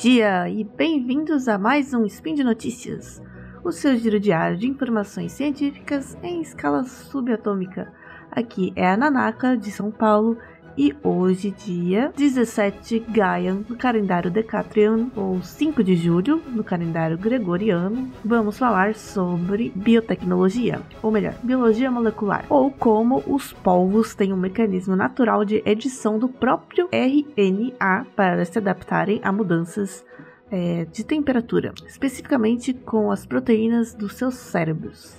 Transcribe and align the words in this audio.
dia 0.00 0.48
e 0.48 0.64
bem-vindos 0.64 1.46
a 1.46 1.58
mais 1.58 1.92
um 1.92 2.06
Spin 2.06 2.32
de 2.32 2.42
Notícias, 2.42 3.20
o 3.62 3.70
seu 3.70 3.94
giro 3.96 4.18
diário 4.18 4.56
de 4.56 4.66
informações 4.66 5.32
científicas 5.32 6.16
em 6.22 6.40
escala 6.40 6.84
subatômica. 6.84 7.92
Aqui 8.30 8.72
é 8.74 8.88
a 8.88 8.96
Nanaka 8.96 9.58
de 9.58 9.70
São 9.70 9.90
Paulo 9.90 10.38
e 10.76 10.94
hoje, 11.02 11.50
dia 11.50 12.12
17 12.16 13.00
Gaian, 13.08 13.64
no 13.68 13.76
calendário 13.76 14.30
Decatrian, 14.30 15.08
ou 15.16 15.42
5 15.42 15.82
de 15.82 15.96
julho, 15.96 16.42
no 16.48 16.64
calendário 16.64 17.18
Gregoriano, 17.18 18.10
vamos 18.24 18.58
falar 18.58 18.94
sobre 18.94 19.72
biotecnologia, 19.74 20.80
ou 21.02 21.10
melhor, 21.10 21.34
biologia 21.42 21.90
molecular, 21.90 22.44
ou 22.48 22.70
como 22.70 23.22
os 23.26 23.52
polvos 23.52 24.14
têm 24.14 24.32
um 24.32 24.36
mecanismo 24.36 24.96
natural 24.96 25.44
de 25.44 25.62
edição 25.64 26.18
do 26.18 26.28
próprio 26.28 26.88
RNA 26.92 28.06
para 28.16 28.44
se 28.44 28.58
adaptarem 28.58 29.20
a 29.22 29.32
mudanças 29.32 30.04
é, 30.50 30.84
de 30.86 31.04
temperatura, 31.04 31.72
especificamente 31.86 32.74
com 32.74 33.10
as 33.10 33.24
proteínas 33.24 33.94
dos 33.94 34.14
seus 34.14 34.34
cérebros. 34.34 35.14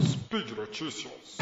Speed 0.00 0.50
Notícias. 0.56 1.38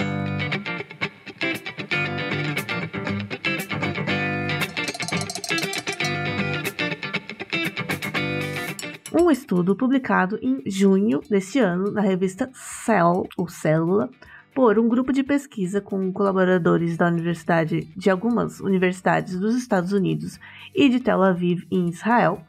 Um 9.20 9.30
estudo 9.30 9.77
publicado 9.77 10.38
em 10.41 10.62
junho 10.65 11.20
deste 11.29 11.59
ano 11.59 11.91
na 11.91 12.01
revista 12.01 12.51
Cell, 12.55 13.29
ou 13.37 13.48
Célula, 13.48 14.09
por 14.54 14.79
um 14.79 14.88
grupo 14.88 15.12
de 15.12 15.23
pesquisa 15.23 15.79
com 15.79 16.10
colaboradores 16.10 16.96
da 16.96 17.07
universidade 17.07 17.82
de 17.95 18.09
algumas 18.09 18.60
universidades 18.60 19.38
dos 19.38 19.54
Estados 19.54 19.93
Unidos 19.93 20.40
e 20.74 20.88
de 20.88 21.01
Tel 21.01 21.23
Aviv, 21.23 21.66
em 21.71 21.90
Israel. 21.90 22.40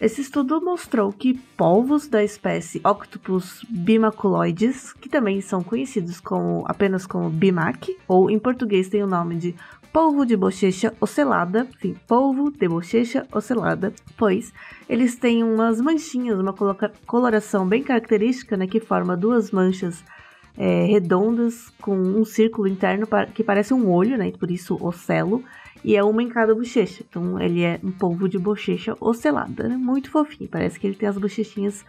Esse 0.00 0.20
estudo 0.20 0.60
mostrou 0.60 1.12
que 1.12 1.34
polvos 1.56 2.08
da 2.08 2.22
espécie 2.22 2.80
Octopus 2.84 3.64
bimaculoides, 3.68 4.92
que 4.92 5.08
também 5.08 5.40
são 5.40 5.62
conhecidos 5.62 6.20
como, 6.20 6.64
apenas 6.66 7.06
como 7.06 7.30
bimac, 7.30 7.96
ou 8.06 8.28
em 8.28 8.38
português 8.38 8.88
tem 8.88 9.02
o 9.02 9.08
nome 9.08 9.36
de 9.36 9.54
polvo 9.92 10.24
de 10.24 10.36
bochecha 10.36 10.94
ocelada, 11.00 11.66
sim, 11.80 11.94
polvo 12.06 12.50
de 12.50 12.68
bochecha 12.68 13.26
ocelada, 13.32 13.92
pois 14.16 14.52
eles 14.88 15.16
têm 15.16 15.42
umas 15.42 15.80
manchinhas, 15.80 16.38
uma 16.38 16.54
coloração 17.06 17.66
bem 17.66 17.82
característica, 17.82 18.56
né, 18.56 18.66
que 18.66 18.80
forma 18.80 19.16
duas 19.16 19.50
manchas 19.50 20.04
é, 20.56 20.84
redondas 20.86 21.70
com 21.80 21.96
um 21.96 22.24
círculo 22.24 22.68
interno 22.68 23.06
que 23.34 23.44
parece 23.44 23.72
um 23.72 23.90
olho, 23.90 24.18
né, 24.18 24.30
por 24.32 24.50
isso 24.50 24.76
ocelo, 24.80 25.42
e 25.84 25.96
é 25.96 26.02
uma 26.02 26.22
em 26.22 26.28
cada 26.28 26.54
bochecha. 26.54 27.04
Então 27.08 27.40
ele 27.40 27.62
é 27.62 27.80
um 27.82 27.92
polvo 27.92 28.28
de 28.28 28.38
bochecha 28.38 28.96
ocelada, 29.00 29.68
né, 29.68 29.76
muito 29.76 30.10
fofinho, 30.10 30.50
parece 30.50 30.78
que 30.78 30.86
ele 30.86 30.96
tem 30.96 31.08
as 31.08 31.16
bochechinhas 31.16 31.84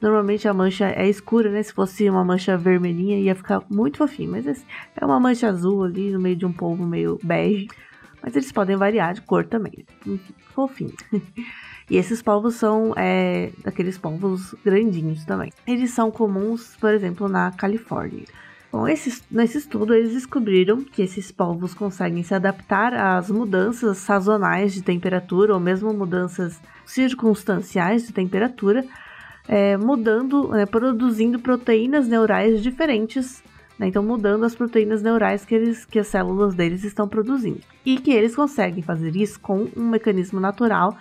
Normalmente 0.00 0.46
a 0.46 0.54
mancha 0.54 0.86
é 0.86 1.08
escura, 1.08 1.50
né? 1.50 1.62
Se 1.62 1.72
fosse 1.72 2.08
uma 2.08 2.24
mancha 2.24 2.56
vermelhinha 2.56 3.18
ia 3.18 3.34
ficar 3.34 3.62
muito 3.70 3.98
fofinho. 3.98 4.30
Mas 4.30 4.46
é 4.46 5.04
uma 5.04 5.18
mancha 5.18 5.48
azul 5.48 5.84
ali 5.84 6.10
no 6.10 6.20
meio 6.20 6.36
de 6.36 6.44
um 6.44 6.52
polvo 6.52 6.86
meio 6.86 7.18
bege. 7.22 7.68
Mas 8.22 8.36
eles 8.36 8.52
podem 8.52 8.76
variar 8.76 9.14
de 9.14 9.22
cor 9.22 9.44
também. 9.44 9.86
Fofinho. 10.54 10.94
e 11.88 11.96
esses 11.96 12.20
polvos 12.20 12.54
são 12.56 12.92
é, 12.96 13.50
daqueles 13.64 13.96
polvos 13.96 14.54
grandinhos 14.64 15.24
também. 15.24 15.52
Eles 15.66 15.92
são 15.92 16.10
comuns, 16.10 16.76
por 16.76 16.92
exemplo, 16.92 17.28
na 17.28 17.52
Califórnia. 17.52 18.24
Bom, 18.72 18.86
esse, 18.88 19.22
nesse 19.30 19.58
estudo 19.58 19.94
eles 19.94 20.12
descobriram 20.12 20.82
que 20.82 21.00
esses 21.00 21.30
polvos 21.30 21.72
conseguem 21.72 22.22
se 22.22 22.34
adaptar 22.34 22.92
às 22.92 23.30
mudanças 23.30 23.98
sazonais 23.98 24.74
de 24.74 24.82
temperatura 24.82 25.54
ou 25.54 25.60
mesmo 25.60 25.92
mudanças 25.94 26.60
circunstanciais 26.84 28.06
de 28.06 28.12
temperatura 28.12 28.84
é, 29.48 29.76
mudando, 29.76 30.54
é, 30.54 30.66
produzindo 30.66 31.38
proteínas 31.38 32.08
neurais 32.08 32.62
diferentes. 32.62 33.42
Né? 33.78 33.88
Então, 33.88 34.02
mudando 34.02 34.44
as 34.44 34.54
proteínas 34.54 35.02
neurais 35.02 35.44
que, 35.44 35.54
eles, 35.54 35.84
que 35.84 35.98
as 35.98 36.06
células 36.06 36.54
deles 36.54 36.84
estão 36.84 37.08
produzindo. 37.08 37.60
E 37.84 37.98
que 37.98 38.10
eles 38.10 38.34
conseguem 38.34 38.82
fazer 38.82 39.14
isso 39.16 39.38
com 39.40 39.68
um 39.76 39.88
mecanismo 39.88 40.40
natural 40.40 40.96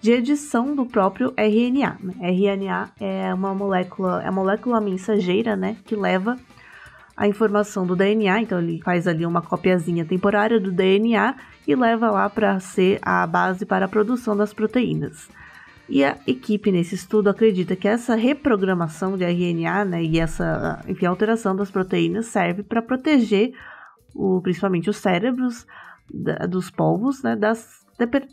de 0.00 0.12
edição 0.12 0.74
do 0.74 0.86
próprio 0.86 1.32
RNA. 1.36 1.98
Né? 2.00 2.14
RNA 2.20 2.90
é 3.00 3.34
uma 3.34 3.54
molécula, 3.54 4.22
é 4.22 4.28
a 4.28 4.32
molécula 4.32 4.80
mensageira, 4.80 5.56
né, 5.56 5.76
que 5.84 5.96
leva 5.96 6.36
a 7.16 7.26
informação 7.26 7.84
do 7.84 7.96
DNA, 7.96 8.42
então 8.42 8.60
ele 8.60 8.80
faz 8.80 9.08
ali 9.08 9.26
uma 9.26 9.42
copiazinha 9.42 10.04
temporária 10.04 10.60
do 10.60 10.70
DNA 10.70 11.34
e 11.66 11.74
leva 11.74 12.12
lá 12.12 12.30
para 12.30 12.60
ser 12.60 13.00
a 13.02 13.26
base 13.26 13.66
para 13.66 13.86
a 13.86 13.88
produção 13.88 14.36
das 14.36 14.54
proteínas. 14.54 15.28
E 15.88 16.04
a 16.04 16.18
equipe 16.26 16.70
nesse 16.70 16.94
estudo 16.94 17.30
acredita 17.30 17.74
que 17.74 17.88
essa 17.88 18.14
reprogramação 18.14 19.16
de 19.16 19.24
RNA 19.24 19.84
né, 19.86 20.02
e 20.04 20.20
essa 20.20 20.82
enfim, 20.86 21.06
alteração 21.06 21.56
das 21.56 21.70
proteínas 21.70 22.26
serve 22.26 22.62
para 22.62 22.82
proteger 22.82 23.52
o, 24.14 24.40
principalmente 24.42 24.90
os 24.90 24.98
cérebros 24.98 25.66
da, 26.12 26.46
dos 26.46 26.70
polvos 26.70 27.22
né, 27.22 27.34
das 27.34 27.86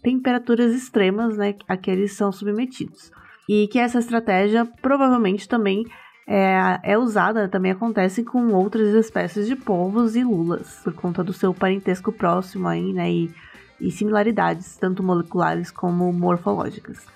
temperaturas 0.04 0.74
extremas 0.74 1.38
né, 1.38 1.56
a 1.68 1.78
que 1.78 1.90
eles 1.90 2.14
são 2.14 2.30
submetidos. 2.30 3.10
E 3.48 3.68
que 3.70 3.80
essa 3.80 4.00
estratégia 4.00 4.66
provavelmente 4.82 5.48
também 5.48 5.86
é, 6.28 6.80
é 6.84 6.98
usada, 6.98 7.48
também 7.48 7.72
acontece 7.72 8.24
com 8.24 8.52
outras 8.52 8.94
espécies 8.94 9.48
de 9.48 9.56
polvos 9.56 10.16
e 10.16 10.24
lulas, 10.24 10.82
por 10.84 10.94
conta 10.94 11.24
do 11.24 11.32
seu 11.32 11.54
parentesco 11.54 12.12
próximo 12.12 12.68
aí, 12.68 12.92
né, 12.92 13.10
e, 13.10 13.34
e 13.80 13.92
similaridades, 13.92 14.76
tanto 14.76 15.02
moleculares 15.02 15.72
como 15.72 16.12
morfológicas 16.12 17.16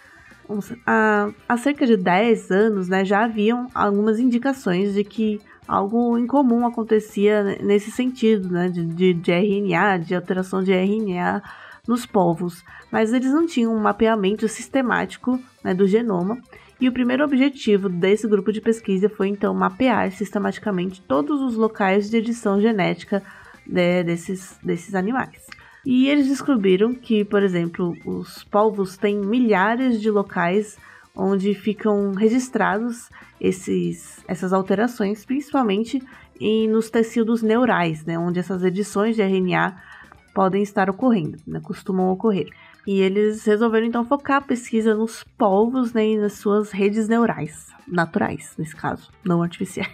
há, 0.86 1.30
há 1.48 1.58
cerca 1.58 1.86
de 1.86 1.96
10 1.96 2.52
anos, 2.52 2.88
né, 2.88 3.06
já 3.06 3.24
haviam 3.24 3.68
algumas 3.74 4.20
indicações 4.20 4.94
de 4.94 5.04
que 5.04 5.40
algo 5.68 6.18
incomum 6.18 6.66
acontecia 6.66 7.58
nesse 7.62 7.92
sentido, 7.92 8.50
né, 8.50 8.70
de, 8.70 8.84
de, 8.84 9.14
de 9.14 9.32
RNA, 9.32 10.00
de 10.00 10.16
alteração 10.16 10.64
de 10.64 10.74
RNA 10.74 11.44
nos 11.88 12.06
povos, 12.06 12.64
mas 12.92 13.14
eles 13.14 13.32
não 13.32 13.46
tinham 13.46 13.76
um 13.76 13.80
mapeamento 13.80 14.48
sistemático 14.48 15.40
né, 15.64 15.74
do 15.74 15.88
genoma. 15.88 16.38
E 16.82 16.88
o 16.88 16.94
primeiro 16.94 17.26
objetivo 17.26 17.90
desse 17.90 18.28
grupo 18.28 18.54
de 18.54 18.62
pesquisa 18.62 19.10
foi 19.10 19.28
então 19.28 19.54
mapear 19.54 20.12
sistematicamente 20.12 21.02
todos 21.02 21.42
os 21.42 21.56
locais 21.56 22.10
de 22.10 22.18
edição 22.18 22.62
genética 22.62 23.22
né, 23.68 24.02
desses, 24.04 24.58
desses 24.64 24.96
animais. 24.96 25.46
E 25.86 26.08
eles 26.08 26.28
descobriram 26.28 26.94
que, 26.94 27.24
por 27.24 27.42
exemplo, 27.42 27.96
os 28.06 28.44
polvos 28.44 28.98
têm 28.98 29.18
milhares 29.18 30.02
de 30.02 30.10
locais 30.10 30.78
onde 31.16 31.54
ficam 31.54 32.14
registrados 32.14 33.10
esses, 33.40 34.24
essas 34.28 34.54
alterações, 34.54 35.26
principalmente 35.26 36.02
em, 36.40 36.68
nos 36.68 36.90
tecidos 36.90 37.42
neurais, 37.42 38.06
né, 38.06 38.18
onde 38.18 38.40
essas 38.40 38.64
edições 38.64 39.16
de 39.16 39.22
RNA 39.22 39.82
podem 40.34 40.62
estar 40.62 40.90
ocorrendo, 40.90 41.38
né, 41.46 41.60
costumam 41.60 42.10
ocorrer. 42.10 42.50
E 42.88 43.02
eles 43.02 43.44
resolveram 43.46 43.86
então 43.86 44.06
focar 44.06 44.38
a 44.38 44.42
pesquisa 44.42 44.96
nos 44.96 45.24
polvos 45.38 45.94
né, 45.94 46.08
e 46.08 46.18
nas 46.18 46.34
suas 46.34 46.72
redes 46.72 47.08
neurais, 47.08 47.68
naturais, 47.88 48.54
nesse 48.58 48.76
caso, 48.76 49.12
não 49.24 49.42
artificiais. 49.44 49.92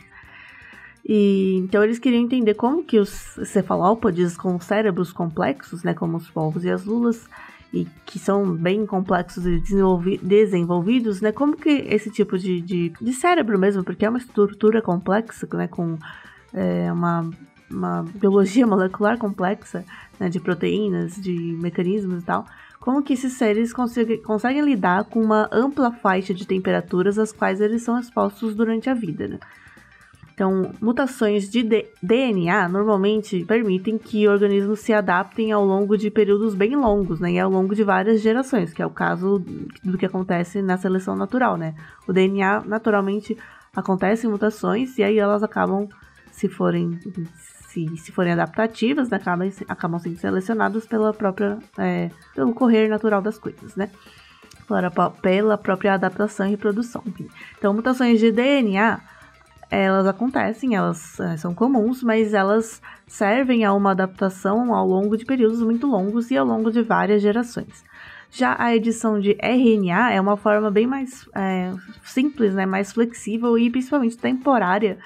E 1.08 1.58
então 1.58 1.84
eles 1.84 2.00
queriam 2.00 2.24
entender 2.24 2.56
como 2.56 2.84
que 2.84 2.98
os 2.98 3.10
cefalópodes 3.46 4.36
com 4.36 4.60
cérebros 4.60 5.14
complexos, 5.14 5.84
né, 5.84 5.94
como 5.94 6.18
os 6.18 6.30
polvos 6.32 6.64
e 6.64 6.72
as 6.72 6.84
lulas, 6.84 7.30
e 7.72 7.86
que 8.06 8.18
são 8.18 8.56
bem 8.56 8.86
complexos 8.88 9.46
e 9.46 9.62
desenvolvidos, 10.24 11.22
né, 11.22 11.32
como 11.32 11.56
que 11.56 11.70
esse 11.70 12.10
tipo 12.10 12.40
de, 12.40 12.60
de, 12.60 12.94
de, 13.00 13.14
cérebro 13.14 13.60
mesmo, 13.60 13.84
porque 13.84 14.06
é 14.06 14.10
uma 14.10 14.18
estrutura 14.18 14.82
complexa, 14.82 15.48
né, 15.54 15.68
com 15.68 15.96
é, 16.52 16.92
uma, 16.92 17.30
uma 17.70 18.04
biologia 18.16 18.66
molecular 18.66 19.20
complexa, 19.20 19.86
né, 20.20 20.28
de 20.28 20.40
proteínas, 20.40 21.16
de 21.22 21.34
mecanismos 21.62 22.24
e 22.24 22.26
tal, 22.26 22.46
como 22.80 23.04
que 23.04 23.14
esses 23.14 23.34
seres 23.34 23.72
conseguem, 23.72 24.22
conseguem 24.24 24.62
lidar 24.62 25.04
com 25.06 25.22
uma 25.22 25.48
ampla 25.52 25.92
faixa 25.92 26.34
de 26.34 26.48
temperaturas 26.48 27.20
às 27.20 27.32
quais 27.32 27.62
eles 27.62 27.84
são 27.84 28.00
expostos 28.00 28.56
durante 28.56 28.90
a 28.90 28.94
vida, 28.94 29.28
né? 29.28 29.40
Então, 30.36 30.74
mutações 30.82 31.50
de 31.50 31.64
DNA 32.04 32.68
normalmente 32.68 33.46
permitem 33.46 33.98
que 33.98 34.28
organismos 34.28 34.82
se 34.82 34.92
adaptem 34.92 35.54
ao 35.54 35.64
longo 35.66 35.98
de 35.98 36.12
períodos 36.12 36.54
bem 36.54 36.76
longos, 36.76 37.22
né? 37.22 37.32
E 37.32 37.40
ao 37.40 37.50
longo 37.50 37.74
de 37.74 37.86
várias 37.86 38.22
gerações, 38.22 38.74
que 38.74 38.82
é 38.82 38.86
o 38.86 38.90
caso 38.90 39.42
do 39.82 39.98
que 39.98 40.06
acontece 40.06 40.62
na 40.62 40.76
seleção 40.78 41.16
natural, 41.16 41.56
né? 41.56 41.74
O 42.06 42.12
DNA 42.12 42.64
naturalmente 42.66 43.38
acontecem 43.74 44.30
mutações 44.30 44.98
e 44.98 45.04
aí 45.04 45.18
elas 45.18 45.42
acabam, 45.42 45.88
se 46.34 46.50
forem 46.50 47.00
se, 47.70 47.98
se 47.98 48.12
forem 48.12 48.34
adaptativas, 48.34 49.10
né, 49.10 49.16
acabam, 49.16 49.50
acabam 49.70 50.00
sendo 50.00 50.18
selecionadas 50.18 50.86
pela 50.86 51.14
própria 51.14 51.60
é, 51.78 52.10
pelo 52.34 52.54
correr 52.54 52.90
natural 52.90 53.22
das 53.22 53.38
coisas, 53.38 53.74
né? 53.78 53.90
Pela, 54.68 54.92
pela 55.12 55.58
própria 55.58 55.94
adaptação 55.94 56.46
e 56.46 56.52
reprodução. 56.52 57.02
Então, 57.58 57.74
mutações 57.74 58.20
de 58.20 58.34
DNA 58.34 59.00
elas 59.70 60.08
acontecem, 60.08 60.76
elas 60.76 61.20
é, 61.20 61.38
são 61.38 61.54
comuns, 61.54 62.04
mas 62.04 62.34
elas 62.34 62.82
servem 63.08 63.66
a 63.66 63.74
uma 63.74 63.92
adaptação 63.92 64.74
ao 64.74 64.88
longo 64.88 65.18
de 65.18 65.26
períodos 65.26 65.62
muito 65.62 65.88
longos 65.88 66.32
e 66.32 66.38
ao 66.38 66.46
longo 66.46 66.72
de 66.72 66.82
várias 66.82 67.22
gerações. 67.22 67.84
Já 68.32 68.56
a 68.60 68.76
edição 68.76 69.20
de 69.20 69.38
RNA 69.40 70.12
é 70.12 70.20
uma 70.20 70.36
forma 70.36 70.70
bem 70.70 70.86
mais 70.86 71.28
é, 71.36 71.72
simples, 72.04 72.54
né, 72.54 72.66
mais 72.66 72.92
flexível 72.92 73.58
e 73.58 73.70
principalmente 73.70 74.18
temporária 74.18 74.98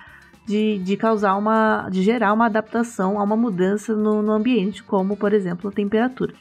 de, 0.45 0.79
de 0.79 0.97
causar 0.97 1.35
uma, 1.35 1.89
de 1.89 2.01
gerar 2.01 2.33
uma 2.33 2.47
adaptação 2.47 3.19
a 3.19 3.23
uma 3.23 3.37
mudança 3.37 3.95
no, 3.95 4.21
no 4.23 4.31
ambiente, 4.31 4.83
como 4.83 5.15
por 5.15 5.31
exemplo 5.31 5.69
a 5.69 5.73
temperatura. 5.73 6.33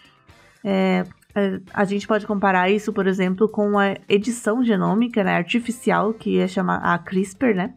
É, 0.65 1.05
é, 1.35 1.61
a 1.75 1.85
gente 1.85 2.07
pode 2.07 2.27
comparar 2.27 2.71
isso, 2.71 2.93
por 2.93 3.07
exemplo, 3.07 3.49
com 3.49 3.79
a 3.79 3.97
edição 4.09 4.65
genômica 4.65 5.23
né, 5.23 5.37
artificial, 5.37 6.13
que 6.15 6.39
é 6.41 6.49
chamada 6.49 6.85
a 6.85 6.99
CRISPR, 6.99 7.55
né? 7.55 7.75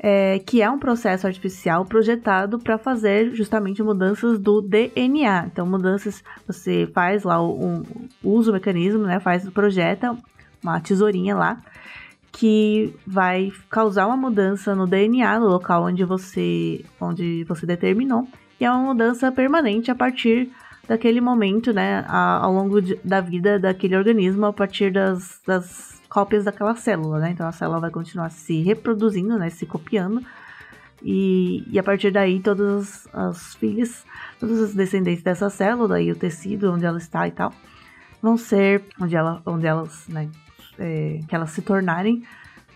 É, 0.00 0.38
que 0.38 0.62
é 0.62 0.70
um 0.70 0.78
processo 0.78 1.26
artificial 1.26 1.84
projetado 1.84 2.56
para 2.60 2.78
fazer 2.78 3.34
justamente 3.34 3.82
mudanças 3.82 4.38
do 4.38 4.62
DNA. 4.62 5.46
Então, 5.46 5.66
mudanças, 5.66 6.22
você 6.46 6.88
faz 6.94 7.24
lá, 7.24 7.42
um, 7.42 7.82
usa 8.22 8.52
o 8.52 8.54
mecanismo, 8.54 9.02
né? 9.02 9.18
Faz, 9.18 9.48
projeta 9.50 10.16
uma 10.62 10.80
tesourinha 10.80 11.34
lá, 11.34 11.60
que 12.30 12.94
vai 13.04 13.50
causar 13.68 14.06
uma 14.06 14.16
mudança 14.16 14.72
no 14.74 14.86
DNA, 14.86 15.40
no 15.40 15.48
local 15.48 15.84
onde 15.84 16.04
você, 16.04 16.84
onde 17.00 17.42
você 17.44 17.66
determinou, 17.66 18.28
e 18.60 18.64
é 18.64 18.70
uma 18.70 18.94
mudança 18.94 19.32
permanente 19.32 19.90
a 19.90 19.94
partir 19.94 20.48
daquele 20.88 21.20
momento, 21.20 21.72
né, 21.72 22.02
a, 22.08 22.38
ao 22.38 22.52
longo 22.52 22.80
de, 22.80 22.98
da 23.04 23.20
vida 23.20 23.58
daquele 23.58 23.94
organismo, 23.94 24.46
a 24.46 24.52
partir 24.52 24.90
das, 24.90 25.40
das 25.46 26.00
cópias 26.08 26.44
daquela 26.44 26.74
célula, 26.74 27.18
né? 27.18 27.30
Então 27.30 27.46
a 27.46 27.52
célula 27.52 27.78
vai 27.78 27.90
continuar 27.90 28.30
se 28.30 28.62
reproduzindo, 28.62 29.38
né, 29.38 29.50
se 29.50 29.66
copiando. 29.66 30.24
E, 31.02 31.62
e 31.70 31.78
a 31.78 31.82
partir 31.82 32.10
daí, 32.10 32.40
todos 32.40 33.06
os 33.14 33.54
filhos, 33.54 34.04
todos 34.40 34.58
os 34.58 34.74
descendentes 34.74 35.22
dessa 35.22 35.50
célula 35.50 36.00
e 36.00 36.10
o 36.10 36.16
tecido 36.16 36.72
onde 36.72 36.86
ela 36.86 36.98
está 36.98 37.28
e 37.28 37.30
tal, 37.30 37.52
vão 38.20 38.36
ser 38.36 38.82
onde, 38.98 39.14
ela, 39.14 39.42
onde 39.46 39.66
elas, 39.66 40.08
né, 40.08 40.28
é, 40.78 41.20
que 41.28 41.36
elas 41.36 41.50
se 41.50 41.60
tornarem, 41.60 42.24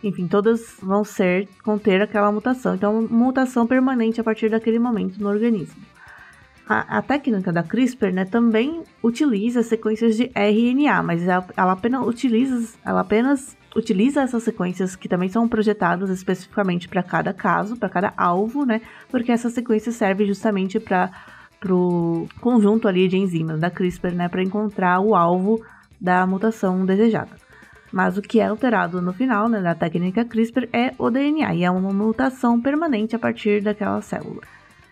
enfim, 0.04 0.28
todas 0.28 0.76
vão 0.82 1.02
ser 1.02 1.48
conter 1.64 2.02
aquela 2.02 2.30
mutação. 2.30 2.74
Então, 2.74 3.02
mutação 3.02 3.66
permanente 3.66 4.20
a 4.20 4.24
partir 4.24 4.50
daquele 4.50 4.78
momento 4.78 5.18
no 5.18 5.28
organismo. 5.28 5.91
A, 6.68 6.98
a, 6.98 7.02
técnica 7.02 7.52
da 7.52 7.62
CRISPR 7.62 8.12
né, 8.12 8.24
também 8.24 8.84
utiliza 9.02 9.62
sequências 9.62 10.16
de 10.16 10.30
RNA, 10.34 11.02
mas 11.02 11.26
ela, 11.26 11.46
ela, 11.56 11.72
apenas 11.72 12.06
utiliza, 12.06 12.78
ela 12.84 13.00
apenas 13.00 13.56
utiliza 13.74 14.22
essas 14.22 14.44
sequências 14.44 14.94
que 14.94 15.08
também 15.08 15.28
são 15.28 15.48
projetadas 15.48 16.08
especificamente 16.08 16.88
para 16.88 17.02
cada 17.02 17.32
caso, 17.32 17.76
para 17.76 17.88
cada 17.88 18.12
alvo, 18.16 18.64
né? 18.64 18.80
Porque 19.10 19.32
essa 19.32 19.50
sequência 19.50 19.90
serve 19.90 20.24
justamente 20.24 20.78
para 20.78 21.10
o 21.68 22.28
conjunto 22.40 22.86
ali 22.86 23.08
de 23.08 23.16
enzimas 23.16 23.58
da 23.58 23.70
CRISPR, 23.70 24.14
né, 24.14 24.28
para 24.28 24.42
encontrar 24.42 25.00
o 25.00 25.14
alvo 25.14 25.64
da 26.00 26.26
mutação 26.26 26.84
desejada. 26.86 27.30
Mas 27.92 28.16
o 28.16 28.22
que 28.22 28.40
é 28.40 28.46
alterado 28.46 29.02
no 29.02 29.12
final 29.12 29.48
né, 29.48 29.60
da 29.60 29.74
técnica 29.74 30.24
CRISPR 30.24 30.68
é 30.72 30.94
o 30.96 31.10
DNA, 31.10 31.54
e 31.54 31.64
é 31.64 31.70
uma 31.70 31.92
mutação 31.92 32.60
permanente 32.60 33.14
a 33.14 33.18
partir 33.18 33.62
daquela 33.62 34.00
célula. 34.00 34.40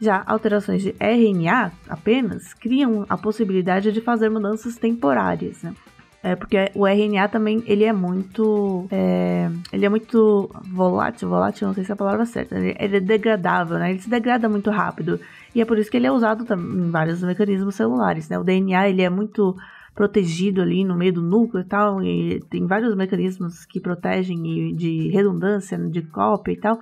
Já 0.00 0.22
alterações 0.26 0.82
de 0.82 0.94
RNA 0.98 1.72
apenas 1.88 2.54
criam 2.54 3.04
a 3.08 3.18
possibilidade 3.18 3.92
de 3.92 4.00
fazer 4.00 4.30
mudanças 4.30 4.76
temporárias, 4.76 5.62
né? 5.62 5.74
É 6.22 6.36
porque 6.36 6.70
o 6.74 6.86
RNA 6.86 7.28
também 7.28 7.62
ele 7.66 7.84
é 7.84 7.92
muito 7.92 8.86
é, 8.90 9.50
ele 9.72 9.86
é 9.86 9.88
muito 9.88 10.50
volátil, 10.70 11.30
volátil, 11.30 11.66
não 11.66 11.74
sei 11.74 11.84
se 11.84 11.90
é 11.90 11.94
a 11.94 11.96
palavra 11.96 12.26
certa. 12.26 12.56
Ele, 12.56 12.76
ele, 12.78 12.96
é 12.96 13.00
degradável, 13.00 13.78
né? 13.78 13.90
Ele 13.90 14.00
se 14.00 14.10
degrada 14.10 14.48
muito 14.48 14.70
rápido 14.70 15.18
e 15.54 15.62
é 15.62 15.64
por 15.64 15.78
isso 15.78 15.90
que 15.90 15.96
ele 15.96 16.06
é 16.06 16.12
usado 16.12 16.46
em 16.54 16.90
vários 16.90 17.22
mecanismos 17.22 17.74
celulares, 17.74 18.28
né? 18.28 18.38
O 18.38 18.44
DNA 18.44 18.88
ele 18.90 19.02
é 19.02 19.08
muito 19.08 19.56
protegido 19.94 20.60
ali 20.60 20.84
no 20.84 20.94
meio 20.94 21.12
do 21.12 21.22
núcleo 21.22 21.62
e 21.62 21.66
tal, 21.66 22.02
e 22.02 22.40
tem 22.48 22.66
vários 22.66 22.94
mecanismos 22.94 23.64
que 23.64 23.80
protegem 23.80 24.74
de 24.74 25.10
redundância, 25.10 25.76
de 25.76 26.02
cópia 26.02 26.52
e 26.52 26.56
tal 26.56 26.78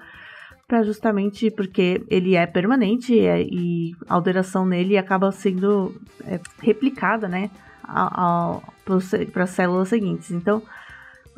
para 0.68 0.82
justamente 0.82 1.50
porque 1.50 2.04
ele 2.10 2.36
é 2.36 2.46
permanente 2.46 3.18
é, 3.18 3.42
e 3.42 3.96
a 4.06 4.14
alteração 4.14 4.66
nele 4.66 4.98
acaba 4.98 5.32
sendo 5.32 5.98
é, 6.26 6.38
replicada, 6.60 7.26
né, 7.26 7.50
para 9.32 9.44
as 9.44 9.50
células 9.50 9.88
seguintes. 9.88 10.30
Então, 10.30 10.62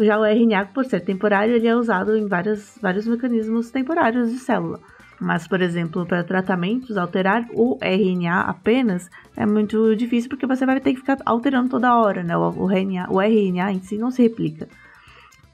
já 0.00 0.18
o 0.18 0.24
RNA, 0.24 0.66
por 0.74 0.84
ser 0.84 1.00
temporário, 1.00 1.54
ele 1.54 1.68
é 1.68 1.76
usado 1.76 2.16
em 2.16 2.26
vários, 2.26 2.76
vários 2.82 3.06
mecanismos 3.06 3.70
temporários 3.70 4.32
de 4.32 4.38
célula. 4.38 4.80
Mas, 5.20 5.46
por 5.46 5.60
exemplo, 5.60 6.06
para 6.06 6.24
tratamentos, 6.24 6.96
alterar 6.96 7.46
o 7.52 7.78
RNA 7.80 8.40
apenas 8.40 9.08
é 9.36 9.44
muito 9.46 9.94
difícil 9.94 10.30
porque 10.30 10.46
você 10.46 10.64
vai 10.64 10.80
ter 10.80 10.94
que 10.94 11.00
ficar 11.00 11.18
alterando 11.24 11.68
toda 11.68 11.94
hora, 11.94 12.24
né? 12.24 12.36
O, 12.36 12.66
RNA, 12.66 13.06
o 13.10 13.20
RNA 13.20 13.72
em 13.72 13.80
si 13.82 13.98
não 13.98 14.10
se 14.10 14.22
replica. 14.22 14.66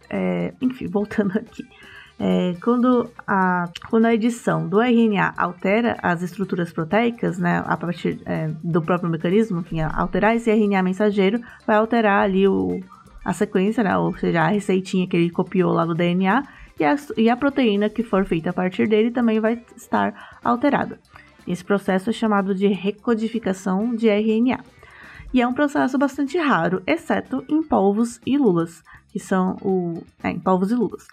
É, 0.09 0.55
enfim, 0.63 0.87
voltando 0.89 1.37
aqui. 1.37 1.67
É, 2.19 2.57
quando, 2.63 3.11
a, 3.27 3.69
quando 3.91 4.07
a 4.07 4.15
edição 4.15 4.67
do 4.67 4.81
RNA 4.81 5.35
altera 5.37 5.99
as 6.03 6.23
estruturas 6.23 6.73
proteicas, 6.73 7.39
né, 7.39 7.63
a 7.67 7.77
partir 7.77 8.21
é, 8.25 8.51
do 8.65 8.81
próprio 8.81 9.11
mecanismo, 9.11 9.61
enfim, 9.61 9.81
alterar 9.81 10.35
esse 10.35 10.51
RNA 10.51 10.83
mensageiro 10.83 11.41
vai 11.67 11.77
alterar 11.77 12.23
ali 12.23 12.49
o, 12.49 12.81
a 13.23 13.35
sequência, 13.35 13.85
né, 13.85 13.97
ou 13.99 14.17
seja, 14.17 14.43
a 14.43 14.49
receitinha 14.49 15.07
que 15.07 15.17
ele 15.17 15.31
copiou 15.31 15.73
lá 15.73 15.85
do 15.85 15.95
DNA 15.95 16.43
e 16.81 16.85
a, 16.85 16.97
e 17.19 17.29
a 17.29 17.37
proteína 17.37 17.91
que 17.91 18.03
for 18.03 18.25
feita 18.25 18.49
a 18.49 18.53
partir 18.53 18.89
dele 18.89 19.11
também 19.11 19.39
vai 19.39 19.63
estar 19.77 20.39
alterada. 20.43 20.99
Esse 21.47 21.65
processo 21.65 22.11
é 22.11 22.13
chamado 22.13 22.55
de 22.55 22.67
recodificação 22.67 23.95
de 23.95 24.09
RNA. 24.09 24.61
E 25.33 25.41
é 25.41 25.47
um 25.47 25.53
processo 25.53 25.99
bastante 25.99 26.39
raro, 26.39 26.83
exceto 26.87 27.45
em 27.49 27.63
polvos 27.63 28.21
e 28.25 28.39
lulas, 28.39 28.83
que 29.09 29.19
são 29.19 29.57
o. 29.61 30.03
É, 30.23 30.31
em 30.31 30.39
polvos 30.39 30.71
e 30.71 30.75
lulas. 30.75 31.07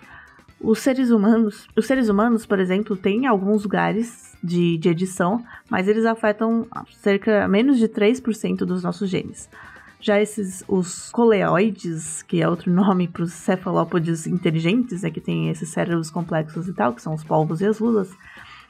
Os 0.64 0.80
seres 0.80 1.12
humanos, 1.12 1.68
os 1.76 1.86
seres 1.86 2.08
humanos, 2.08 2.46
por 2.46 2.58
exemplo, 2.58 2.96
têm 2.96 3.28
alguns 3.28 3.64
lugares 3.64 4.34
de, 4.42 4.78
de 4.78 4.88
edição, 4.88 5.44
mas 5.70 5.90
eles 5.90 6.06
afetam 6.06 6.66
cerca 7.02 7.50
menos 7.50 7.78
de 7.78 7.90
3% 7.90 8.60
dos 8.60 8.82
nossos 8.82 9.10
genes. 9.10 9.50
Já 10.00 10.22
esses, 10.22 10.64
os 10.66 11.12
coleoides, 11.12 12.24
que 12.24 12.42
é 12.42 12.48
outro 12.48 12.72
nome 12.74 13.10
para 13.10 13.24
os 13.24 13.34
cefalópodes 13.34 14.26
inteligentes, 14.26 15.02
né, 15.04 15.12
que 15.12 15.20
tem 15.20 15.50
esses 15.50 15.68
cérebros 15.68 16.10
complexos 16.10 16.66
e 16.70 16.74
tal, 16.74 16.94
que 16.94 17.02
são 17.02 17.14
os 17.14 17.26
polvos 17.26 17.60
e 17.60 17.66
as 17.66 17.80
lulas, 17.80 18.10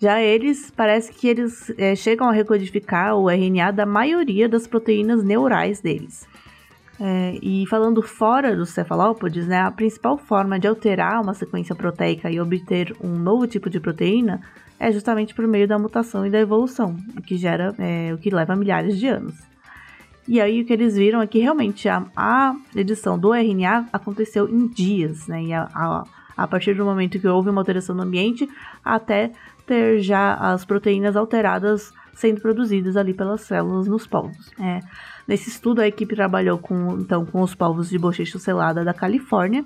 já 0.02 0.20
eles, 0.20 0.72
parece 0.76 1.14
que 1.14 1.28
eles 1.28 1.72
é, 1.78 1.96
chegam 1.96 2.28
a 2.28 2.34
recodificar 2.34 3.16
o 3.16 3.30
RNA 3.30 3.72
da 3.72 3.86
maioria 3.86 4.50
das 4.50 4.66
proteínas 4.66 5.24
neurais 5.24 5.80
deles. 5.80 6.28
É, 7.00 7.40
e 7.42 7.66
falando 7.68 8.02
fora 8.02 8.56
dos 8.56 8.70
cefalópodes, 8.70 9.48
né, 9.48 9.62
a 9.62 9.72
principal 9.72 10.18
forma 10.18 10.60
de 10.60 10.68
alterar 10.68 11.22
uma 11.22 11.34
sequência 11.34 11.76
proteica 11.76 12.30
e 12.30 12.40
obter 12.40 12.96
um 13.02 13.18
novo 13.18 13.48
tipo 13.48 13.70
de 13.70 13.80
proteína 13.80 14.42
é 14.80 14.92
justamente 14.92 15.34
por 15.34 15.48
meio 15.48 15.68
da 15.68 15.80
mutação 15.80 16.26
e 16.26 16.30
da 16.30 16.40
evolução, 16.40 16.96
o 17.18 17.22
que 17.22 17.38
gera, 17.38 17.74
é, 17.80 18.14
o 18.14 18.18
que 18.18 18.30
leva 18.30 18.56
milhares 18.56 18.98
de 19.00 19.08
anos. 19.08 19.36
E 20.28 20.40
aí 20.40 20.62
o 20.62 20.66
que 20.66 20.74
eles 20.74 20.96
viram 20.96 21.22
é 21.22 21.28
que 21.28 21.40
realmente 21.40 21.90
a, 21.90 22.06
a 22.16 22.56
edição 22.76 23.20
do 23.20 23.34
RNA 23.34 23.90
aconteceu 23.92 24.48
em 24.48 24.68
dias, 24.68 25.28
né? 25.28 25.44
E 25.44 25.54
a, 25.54 25.68
a, 25.74 26.04
a, 26.38 26.48
partir 26.48 26.76
do 26.76 26.86
momento 26.86 27.20
que 27.20 27.28
houve 27.28 27.50
uma 27.50 27.62
alteração 27.62 27.96
no 27.96 28.04
ambiente, 28.04 28.48
até 28.84 29.32
ter 29.66 30.00
já 30.00 30.34
as 30.36 30.64
proteínas 30.64 31.16
alteradas 31.16 31.94
sendo 32.14 32.42
produzidas 32.42 32.96
ali 32.96 33.14
pelas 33.14 33.42
células 33.42 33.88
nos 33.88 34.08
povos. 34.08 34.52
É, 34.60 34.80
Nesse 35.28 35.50
estudo, 35.50 35.80
a 35.80 35.88
equipe 35.88 36.16
trabalhou 36.16 36.58
com, 36.58 36.98
então, 37.00 37.26
com 37.26 37.42
os 37.42 37.56
povos 37.56 37.90
de 37.90 37.98
bochecha 37.98 38.38
selada 38.40 38.84
da 38.84 38.94
Califórnia 38.94 39.64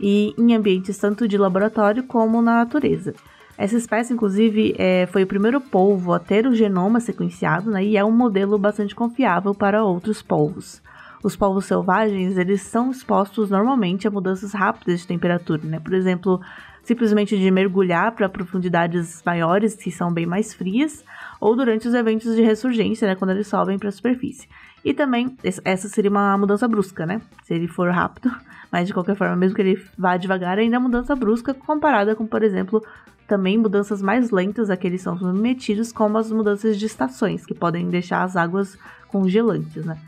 e 0.00 0.34
em 0.38 0.54
ambientes 0.54 0.96
tanto 0.98 1.28
de 1.28 1.36
laboratório 1.36 2.02
como 2.04 2.40
na 2.40 2.56
natureza. 2.56 3.14
Essa 3.58 3.76
espécie, 3.76 4.12
inclusive, 4.12 4.74
é, 4.78 5.06
foi 5.06 5.22
o 5.22 5.26
primeiro 5.26 5.60
polvo 5.60 6.12
a 6.12 6.18
ter 6.18 6.46
o 6.46 6.54
genoma 6.54 7.00
sequenciado 7.00 7.70
né, 7.70 7.84
e 7.84 7.96
é 7.96 8.04
um 8.04 8.10
modelo 8.10 8.58
bastante 8.58 8.94
confiável 8.94 9.54
para 9.54 9.84
outros 9.84 10.22
polvos. 10.22 10.82
Os 11.22 11.34
polvos 11.34 11.64
selvagens 11.64 12.36
eles 12.36 12.62
são 12.62 12.90
expostos 12.90 13.50
normalmente 13.50 14.06
a 14.06 14.10
mudanças 14.10 14.52
rápidas 14.52 15.00
de 15.00 15.06
temperatura, 15.06 15.62
né? 15.64 15.80
Por 15.80 15.94
exemplo, 15.94 16.40
simplesmente 16.86 17.36
de 17.36 17.50
mergulhar 17.50 18.12
para 18.12 18.28
profundidades 18.28 19.20
maiores, 19.26 19.74
que 19.74 19.90
são 19.90 20.12
bem 20.12 20.24
mais 20.24 20.54
frias, 20.54 21.04
ou 21.40 21.56
durante 21.56 21.88
os 21.88 21.94
eventos 21.94 22.36
de 22.36 22.42
ressurgência, 22.42 23.08
né, 23.08 23.16
quando 23.16 23.32
eles 23.32 23.48
sobem 23.48 23.76
para 23.76 23.88
a 23.88 23.92
superfície. 23.92 24.48
E 24.84 24.94
também, 24.94 25.36
essa 25.42 25.88
seria 25.88 26.08
uma 26.08 26.38
mudança 26.38 26.68
brusca, 26.68 27.04
né? 27.04 27.20
Se 27.42 27.54
ele 27.54 27.66
for 27.66 27.90
rápido, 27.90 28.30
mas 28.70 28.86
de 28.86 28.94
qualquer 28.94 29.16
forma, 29.16 29.34
mesmo 29.34 29.56
que 29.56 29.62
ele 29.62 29.84
vá 29.98 30.16
devagar, 30.16 30.58
ainda 30.58 30.76
é 30.76 30.78
mudança 30.78 31.16
brusca 31.16 31.52
comparada 31.52 32.14
com, 32.14 32.24
por 32.24 32.44
exemplo, 32.44 32.80
também 33.26 33.58
mudanças 33.58 34.00
mais 34.00 34.30
lentas 34.30 34.70
a 34.70 34.76
que 34.76 34.86
eles 34.86 35.02
são 35.02 35.18
submetidos, 35.18 35.90
como 35.90 36.16
as 36.18 36.30
mudanças 36.30 36.78
de 36.78 36.86
estações, 36.86 37.44
que 37.44 37.52
podem 37.52 37.90
deixar 37.90 38.22
as 38.22 38.36
águas 38.36 38.78
congelantes, 39.08 39.84
né? 39.84 39.98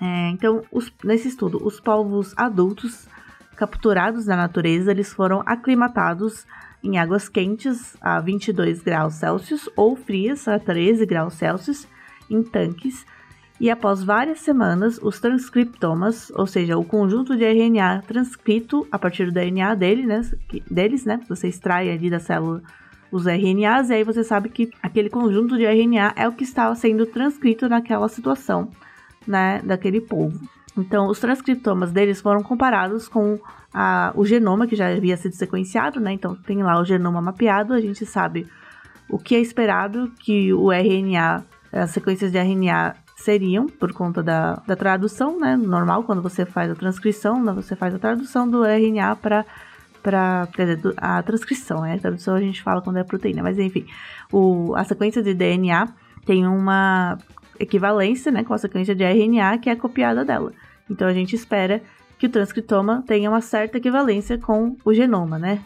É, 0.00 0.30
então, 0.30 0.62
os, 0.70 0.92
nesse 1.02 1.26
estudo, 1.26 1.60
os 1.66 1.80
polvos 1.80 2.32
adultos 2.36 3.08
capturados 3.62 4.26
na 4.26 4.34
natureza, 4.34 4.90
eles 4.90 5.12
foram 5.12 5.40
aclimatados 5.46 6.44
em 6.82 6.98
águas 6.98 7.28
quentes 7.28 7.96
a 8.00 8.18
22 8.18 8.82
graus 8.82 9.14
Celsius 9.14 9.70
ou 9.76 9.94
frias 9.94 10.48
a 10.48 10.58
13 10.58 11.06
graus 11.06 11.34
Celsius 11.34 11.86
em 12.28 12.42
tanques 12.42 13.06
E 13.60 13.70
após 13.70 14.02
várias 14.02 14.40
semanas, 14.40 14.98
os 15.00 15.20
transcriptomas, 15.20 16.32
ou 16.34 16.44
seja, 16.44 16.76
o 16.76 16.84
conjunto 16.84 17.36
de 17.36 17.44
RNA 17.44 18.02
transcrito 18.08 18.84
a 18.90 18.98
partir 18.98 19.26
do 19.26 19.32
DNA 19.32 19.76
dele, 19.76 20.06
né, 20.06 20.22
deles, 20.68 21.04
né? 21.04 21.20
Você 21.28 21.46
extrai 21.46 21.88
ali 21.88 22.10
da 22.10 22.18
célula 22.18 22.60
os 23.12 23.26
RNAs 23.26 23.90
e 23.90 23.94
aí 23.94 24.02
você 24.02 24.24
sabe 24.24 24.48
que 24.48 24.72
aquele 24.82 25.08
conjunto 25.08 25.56
de 25.56 25.64
RNA 25.64 26.14
é 26.16 26.26
o 26.26 26.32
que 26.32 26.42
estava 26.42 26.74
sendo 26.74 27.06
transcrito 27.06 27.68
naquela 27.68 28.08
situação, 28.08 28.72
né, 29.24 29.62
daquele 29.62 30.00
polvo. 30.00 30.40
Então, 30.76 31.08
os 31.08 31.18
transcriptomas 31.18 31.92
deles 31.92 32.20
foram 32.20 32.42
comparados 32.42 33.08
com 33.08 33.38
a, 33.72 34.12
o 34.14 34.24
genoma 34.24 34.66
que 34.66 34.76
já 34.76 34.88
havia 34.88 35.16
sido 35.16 35.34
sequenciado, 35.34 36.00
né? 36.00 36.12
Então, 36.12 36.34
tem 36.34 36.62
lá 36.62 36.80
o 36.80 36.84
genoma 36.84 37.20
mapeado, 37.20 37.74
a 37.74 37.80
gente 37.80 38.06
sabe 38.06 38.46
o 39.08 39.18
que 39.18 39.34
é 39.34 39.40
esperado 39.40 40.10
que 40.18 40.52
o 40.52 40.72
RNA, 40.72 41.44
as 41.72 41.90
sequências 41.90 42.32
de 42.32 42.38
RNA 42.38 42.94
seriam 43.16 43.66
por 43.66 43.92
conta 43.92 44.22
da, 44.22 44.62
da 44.66 44.74
tradução, 44.74 45.38
né? 45.38 45.56
Normal, 45.56 46.04
quando 46.04 46.22
você 46.22 46.46
faz 46.46 46.70
a 46.70 46.74
transcrição, 46.74 47.42
né? 47.42 47.52
você 47.52 47.76
faz 47.76 47.94
a 47.94 47.98
tradução 47.98 48.48
do 48.48 48.64
RNA 48.64 49.16
para 49.16 49.44
para 50.02 50.48
a 50.96 51.22
transcrição, 51.22 51.82
né? 51.82 51.94
A 51.94 51.98
tradução 51.98 52.34
a 52.34 52.40
gente 52.40 52.60
fala 52.60 52.82
quando 52.82 52.96
é 52.96 53.04
proteína, 53.04 53.40
mas 53.40 53.56
enfim, 53.56 53.86
o, 54.32 54.74
a 54.74 54.82
sequência 54.82 55.22
de 55.22 55.32
DNA 55.32 55.86
tem 56.26 56.44
uma 56.44 57.18
equivalência, 57.62 58.32
né, 58.32 58.42
com 58.44 58.52
a 58.52 58.58
sequência 58.58 58.94
de 58.94 59.04
RNA 59.04 59.58
que 59.58 59.70
é 59.70 59.76
copiada 59.76 60.24
dela. 60.24 60.52
Então 60.90 61.06
a 61.08 61.12
gente 61.12 61.34
espera 61.34 61.80
que 62.18 62.26
o 62.26 62.30
transcriptoma 62.30 63.02
tenha 63.04 63.28
uma 63.28 63.40
certa 63.40 63.78
equivalência 63.78 64.38
com 64.38 64.76
o 64.84 64.94
genoma, 64.94 65.40
né? 65.40 65.60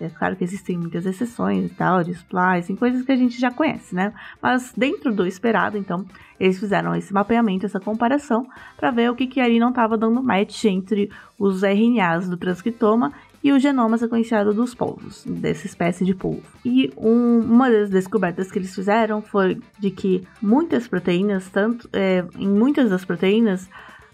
É 0.00 0.08
claro 0.08 0.34
que 0.34 0.42
existem 0.42 0.76
muitas 0.76 1.06
exceções 1.06 1.70
e 1.70 1.74
tal, 1.74 2.02
de 2.02 2.10
splicing, 2.10 2.74
coisas 2.74 3.04
que 3.04 3.12
a 3.12 3.16
gente 3.16 3.40
já 3.40 3.48
conhece, 3.52 3.94
né? 3.94 4.12
Mas 4.42 4.72
dentro 4.76 5.14
do 5.14 5.24
esperado, 5.24 5.78
então, 5.78 6.04
eles 6.40 6.58
fizeram 6.58 6.96
esse 6.96 7.14
mapeamento, 7.14 7.64
essa 7.64 7.78
comparação, 7.78 8.44
para 8.76 8.90
ver 8.90 9.08
o 9.08 9.14
que, 9.14 9.28
que 9.28 9.40
ali 9.40 9.60
não 9.60 9.68
estava 9.68 9.96
dando 9.96 10.20
match 10.20 10.64
entre 10.64 11.12
os 11.38 11.62
RNAs 11.62 12.28
do 12.28 12.36
transcriptoma 12.36 13.12
e 13.44 13.52
o 13.52 13.58
genoma 13.58 13.98
sequenciado 13.98 14.54
dos 14.54 14.74
polvos, 14.74 15.22
dessa 15.26 15.66
espécie 15.66 16.02
de 16.02 16.14
polvo. 16.14 16.42
E 16.64 16.90
um, 16.96 17.40
uma 17.40 17.70
das 17.70 17.90
descobertas 17.90 18.50
que 18.50 18.58
eles 18.58 18.74
fizeram 18.74 19.20
foi 19.20 19.60
de 19.78 19.90
que 19.90 20.26
muitas 20.40 20.88
proteínas, 20.88 21.50
tanto 21.50 21.86
é, 21.92 22.24
em 22.38 22.48
muitas 22.48 22.88
das 22.88 23.04
proteínas, 23.04 23.68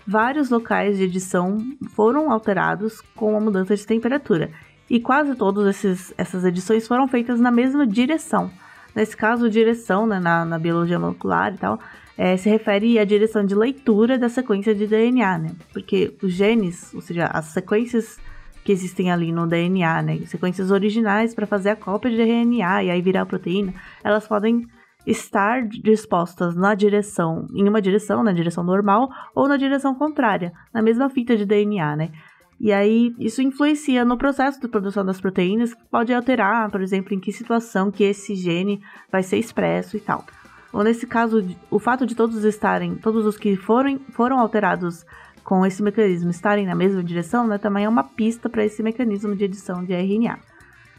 vários 0.04 0.50
locais 0.50 0.98
de 0.98 1.04
edição 1.04 1.58
foram 1.94 2.32
alterados 2.32 3.00
com 3.14 3.36
a 3.36 3.40
mudança 3.40 3.76
de 3.76 3.86
temperatura. 3.86 4.50
E 4.90 4.98
quase 4.98 5.36
todas 5.36 5.84
essas 6.18 6.44
edições 6.44 6.88
foram 6.88 7.06
feitas 7.06 7.38
na 7.38 7.52
mesma 7.52 7.86
direção. 7.86 8.50
Nesse 8.92 9.16
caso, 9.16 9.48
direção 9.48 10.08
né, 10.08 10.18
na, 10.18 10.44
na, 10.44 10.58
biologia 10.58 10.98
molecular 10.98 11.54
e 11.54 11.58
tal, 11.58 11.78
é, 12.18 12.36
se 12.36 12.50
refere 12.50 12.98
à 12.98 13.04
direção 13.04 13.44
de 13.44 13.54
leitura 13.54 14.18
da 14.18 14.28
sequência 14.28 14.74
de 14.74 14.88
DNA, 14.88 15.38
né? 15.38 15.50
Porque 15.72 16.16
os 16.20 16.32
genes, 16.32 16.92
ou 16.92 17.00
seja, 17.00 17.26
as 17.26 17.44
sequências 17.44 18.18
que 18.64 18.72
existem 18.72 19.10
ali 19.10 19.32
no 19.32 19.46
DNA, 19.46 20.02
né? 20.02 20.18
Sequências 20.26 20.70
originais 20.70 21.34
para 21.34 21.46
fazer 21.46 21.70
a 21.70 21.76
cópia 21.76 22.10
de 22.10 22.20
RNA 22.20 22.84
e 22.84 22.90
aí 22.90 23.02
virar 23.02 23.22
a 23.22 23.26
proteína, 23.26 23.74
elas 24.04 24.26
podem 24.26 24.66
estar 25.06 25.66
dispostas 25.66 26.54
na 26.54 26.74
direção, 26.74 27.46
em 27.54 27.68
uma 27.68 27.80
direção, 27.80 28.22
na 28.22 28.32
direção 28.32 28.62
normal, 28.62 29.08
ou 29.34 29.48
na 29.48 29.56
direção 29.56 29.94
contrária, 29.94 30.52
na 30.72 30.82
mesma 30.82 31.08
fita 31.08 31.36
de 31.36 31.46
DNA, 31.46 31.96
né? 31.96 32.10
E 32.60 32.70
aí, 32.72 33.14
isso 33.18 33.40
influencia 33.40 34.04
no 34.04 34.18
processo 34.18 34.60
de 34.60 34.68
produção 34.68 35.02
das 35.02 35.18
proteínas, 35.18 35.74
pode 35.90 36.12
alterar, 36.12 36.70
por 36.70 36.82
exemplo, 36.82 37.14
em 37.14 37.18
que 37.18 37.32
situação 37.32 37.90
que 37.90 38.04
esse 38.04 38.34
gene 38.34 38.82
vai 39.10 39.22
ser 39.22 39.38
expresso 39.38 39.96
e 39.96 40.00
tal. 40.00 40.22
Ou 40.70 40.84
nesse 40.84 41.06
caso, 41.06 41.44
o 41.70 41.78
fato 41.78 42.06
de 42.06 42.14
todos 42.14 42.44
estarem, 42.44 42.96
todos 42.96 43.24
os 43.24 43.38
que 43.38 43.56
foram, 43.56 43.98
foram 44.10 44.38
alterados 44.38 45.06
com 45.50 45.66
esse 45.66 45.82
mecanismo 45.82 46.30
estarem 46.30 46.64
na 46.64 46.76
mesma 46.76 47.02
direção, 47.02 47.44
né, 47.44 47.58
também 47.58 47.84
é 47.84 47.88
uma 47.88 48.04
pista 48.04 48.48
para 48.48 48.64
esse 48.64 48.84
mecanismo 48.84 49.34
de 49.34 49.46
edição 49.46 49.82
de 49.84 49.92
RNA. 49.92 50.38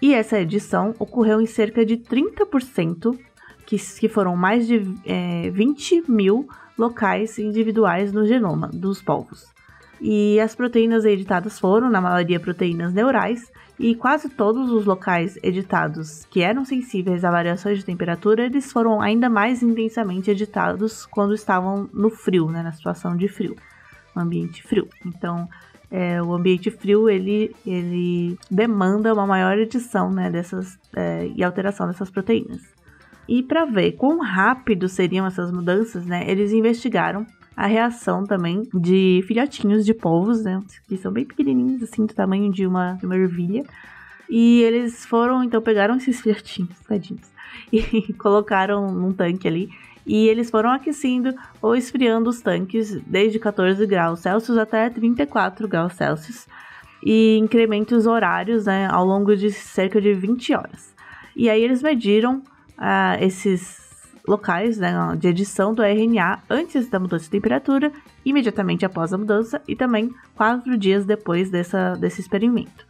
E 0.02 0.14
essa 0.14 0.38
edição 0.38 0.94
ocorreu 1.00 1.40
em 1.40 1.46
cerca 1.46 1.86
de 1.86 1.96
30% 1.96 3.18
que, 3.66 3.78
que 3.78 4.10
foram 4.10 4.36
mais 4.36 4.68
de 4.68 4.94
é, 5.06 5.50
20 5.52 6.12
mil 6.12 6.50
locais 6.78 7.40
individuais 7.40 8.12
no 8.12 8.28
genoma 8.28 8.68
dos 8.68 9.02
povos. 9.02 9.48
E 10.02 10.38
as 10.42 10.54
proteínas 10.54 11.06
editadas 11.06 11.58
foram, 11.58 11.90
na 11.90 12.02
maioria, 12.02 12.38
proteínas 12.38 12.94
neurais, 12.94 13.50
e 13.80 13.96
quase 13.96 14.28
todos 14.28 14.70
os 14.70 14.86
locais 14.86 15.40
editados 15.42 16.26
que 16.26 16.42
eram 16.42 16.66
sensíveis 16.66 17.24
a 17.24 17.32
variações 17.32 17.78
de 17.78 17.86
temperatura, 17.86 18.48
eles 18.48 18.70
foram 18.70 19.00
ainda 19.00 19.30
mais 19.30 19.64
intensamente 19.64 20.30
editados 20.30 21.06
quando 21.06 21.34
estavam 21.34 21.90
no 21.94 22.10
frio, 22.10 22.52
né, 22.52 22.62
na 22.62 22.74
situação 22.74 23.16
de 23.16 23.30
frio, 23.30 23.56
no 24.16 24.22
ambiente 24.22 24.64
frio. 24.64 24.88
Então, 25.06 25.48
é, 25.92 26.22
o 26.22 26.34
ambiente 26.34 26.72
frio 26.72 27.10
ele, 27.10 27.54
ele 27.66 28.38
demanda 28.50 29.14
uma 29.14 29.28
maior 29.28 29.58
edição 29.58 30.10
né, 30.10 30.30
dessas, 30.30 30.80
é, 30.96 31.30
e 31.36 31.44
alteração 31.44 31.88
dessas 31.88 32.10
proteínas. 32.10 32.62
E 33.28 33.44
para 33.44 33.66
ver 33.66 33.94
quão 33.94 34.20
rápido 34.20 34.88
seriam 34.88 35.26
essas 35.26 35.52
mudanças, 35.52 36.06
né, 36.06 36.24
eles 36.28 36.54
investigaram 36.54 37.26
a 37.56 37.68
reação 37.68 38.26
também 38.26 38.64
de 38.74 39.24
filhotinhos 39.28 39.86
de 39.86 39.94
polvos, 39.94 40.44
né, 40.44 40.62
que 40.88 40.98
são 40.98 41.12
bem 41.12 41.26
pequenininhos, 41.26 41.84
assim, 41.84 42.06
do 42.06 42.14
tamanho 42.14 42.52
de 42.52 42.66
uma, 42.66 42.94
de 42.94 43.06
uma 43.06 43.16
ervilha. 43.16 43.64
E 44.30 44.62
eles 44.62 45.06
foram, 45.06 45.44
então, 45.44 45.62
pegaram 45.62 45.98
esses 45.98 46.22
filhotinhos, 46.22 46.80
tadinhos, 46.88 47.30
e 47.72 48.14
colocaram 48.14 48.88
num 48.94 49.12
tanque 49.12 49.46
ali. 49.46 49.70
E 50.06 50.28
eles 50.28 50.50
foram 50.50 50.72
aquecendo 50.72 51.34
ou 51.62 51.76
esfriando 51.76 52.30
os 52.30 52.42
tanques 52.42 53.00
desde 53.06 53.40
14 53.40 53.86
graus 53.86 54.20
Celsius 54.20 54.58
até 54.58 54.90
34 54.90 55.68
graus 55.68 55.94
Celsius. 55.94 56.48
E 57.04 57.38
incrementos 57.38 58.06
horários, 58.06 58.66
né, 58.66 58.88
ao 58.92 59.06
longo 59.06 59.36
de 59.36 59.52
cerca 59.52 60.00
de 60.00 60.14
20 60.14 60.54
horas. 60.54 60.94
E 61.36 61.50
aí 61.50 61.64
eles 61.64 61.82
mediram 61.82 62.38
uh, 62.78 63.18
esses 63.20 63.82
locais 64.28 64.78
né, 64.78 64.94
de 65.18 65.28
edição 65.28 65.74
do 65.74 65.82
RNA 65.82 66.44
antes 66.50 66.88
da 66.90 67.00
mudança 67.00 67.26
de 67.26 67.32
temperatura, 67.32 67.92
imediatamente 68.24 68.86
após 68.86 69.14
a 69.14 69.18
mudança 69.18 69.62
e 69.68 69.76
também 69.76 70.14
quatro 70.36 70.78
dias 70.78 71.06
depois 71.06 71.50
dessa, 71.50 71.94
desse 71.96 72.22
experimento. 72.22 72.86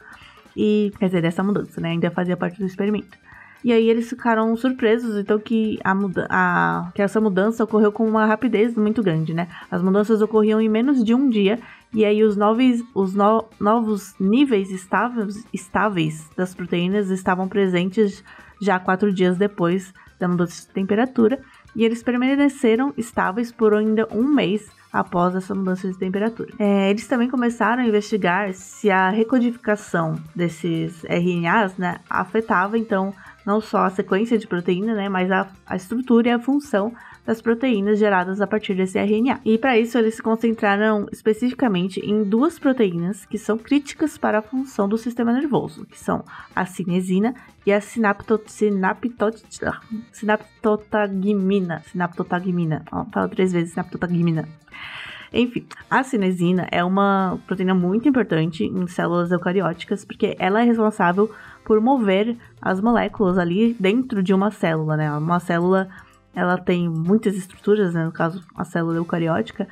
E, 0.56 0.92
quer 1.00 1.06
dizer, 1.06 1.22
dessa 1.22 1.44
mudança, 1.44 1.80
né? 1.80 1.92
Ainda 1.92 2.12
fazia 2.12 2.36
parte 2.36 2.60
do 2.60 2.66
experimento. 2.66 3.18
E 3.64 3.72
aí 3.72 3.90
eles 3.90 4.10
ficaram 4.10 4.56
surpresos, 4.56 5.18
então, 5.18 5.38
que, 5.40 5.80
a 5.84 5.94
a, 6.30 6.92
que 6.96 7.02
essa 7.02 7.22
mudança 7.22 7.64
ocorreu 7.64 7.92
com 7.92 8.08
uma 8.08 8.26
rapidez 8.26 8.76
muito 8.76 9.04
grande, 9.04 9.34
né? 9.34 9.48
As 9.70 9.82
mudanças 9.82 10.22
ocorriam 10.22 10.60
em 10.60 10.70
menos 10.70 11.04
de 11.04 11.14
um 11.14 11.30
dia, 11.30 11.60
e 11.94 12.04
aí 12.04 12.24
os, 12.24 12.36
novos, 12.36 12.84
os 12.96 13.14
no, 13.14 13.46
novos 13.60 14.16
níveis 14.20 14.72
estáveis, 14.72 15.46
estáveis 15.54 16.30
das 16.36 16.56
proteínas 16.56 17.10
estavam 17.10 17.48
presentes 17.48 18.24
já 18.62 18.80
quatro 18.80 19.14
dias 19.14 19.38
depois 19.38 19.94
da 20.20 20.28
mudança 20.28 20.62
de 20.62 20.74
temperatura, 20.74 21.40
e 21.76 21.84
eles 21.84 22.04
permaneceram 22.04 22.94
estáveis 22.98 23.52
por 23.52 23.74
ainda 23.74 24.08
um 24.12 24.24
mês 24.24 24.70
após 24.92 25.36
essa 25.36 25.56
mudança 25.56 25.88
de 25.88 25.98
temperatura. 25.98 26.52
É, 26.60 26.90
eles 26.90 27.08
também 27.08 27.30
começaram 27.30 27.82
a 27.82 27.86
investigar 27.86 28.54
se 28.54 28.90
a 28.90 29.10
recodificação 29.10 30.16
desses 30.36 31.04
RNAs 31.06 31.78
né, 31.78 32.00
afetava 32.10 32.78
então 32.78 33.14
não 33.46 33.62
só 33.62 33.86
a 33.86 33.90
sequência 33.90 34.38
de 34.38 34.48
proteína, 34.48 34.94
né, 34.94 35.10
mas 35.10 35.32
a, 35.32 35.48
a 35.66 35.76
estrutura 35.76 36.30
e 36.30 36.32
a 36.32 36.40
função 36.40 36.94
das 37.26 37.42
proteínas 37.42 38.00
geradas 38.00 38.42
a 38.42 38.48
partir 38.48 38.74
desse 38.74 38.98
RNA. 38.98 39.40
E 39.46 39.58
para 39.58 39.78
isso 39.78 39.98
eles 39.98 40.16
se 40.16 40.22
concentraram 40.22 41.08
especificamente 41.12 42.00
em 42.00 42.24
duas 42.24 42.58
proteínas 42.58 43.26
que 43.26 43.38
são 43.38 43.58
críticas 43.58 44.18
para 44.18 44.40
a 44.40 44.42
função 44.42 44.90
do 44.90 44.98
sistema 44.98 45.32
nervoso, 45.32 45.86
que 45.86 46.00
são 46.00 46.24
a 46.56 46.66
cinesina 46.66 47.36
e 47.66 47.72
a 47.72 47.80
sinapto, 47.80 48.42
sinapto, 48.48 49.10
sinaptotagmina. 50.12 51.82
Sinaptotagmina. 51.92 52.84
Ó, 52.92 53.06
fala 53.06 53.30
três 53.30 53.54
vezes 53.54 53.72
sinaptotagmina. 53.72 54.48
Enfim, 55.34 55.66
a 55.90 56.04
cinesina 56.04 56.68
é 56.72 56.84
uma 56.84 57.40
proteína 57.48 57.74
muito 57.74 58.08
importante 58.08 58.66
em 58.66 58.86
células 58.88 59.32
eucarióticas 59.32 60.04
porque 60.04 60.36
ela 60.38 60.62
é 60.62 60.66
responsável 60.66 61.32
por 61.64 61.80
mover 61.80 62.36
as 62.62 62.82
moléculas 62.82 63.38
ali 63.38 63.74
dentro 63.80 64.22
de 64.22 64.34
uma 64.34 64.52
célula, 64.52 64.98
né? 64.98 65.10
Uma 65.14 65.40
célula 65.40 65.88
ela 66.36 66.58
tem 66.58 66.90
muitas 66.90 67.36
estruturas, 67.36 67.94
né? 67.94 68.06
no 68.06 68.12
caso 68.12 68.44
a 68.56 68.66
célula 68.66 68.98
eucariótica. 68.98 69.68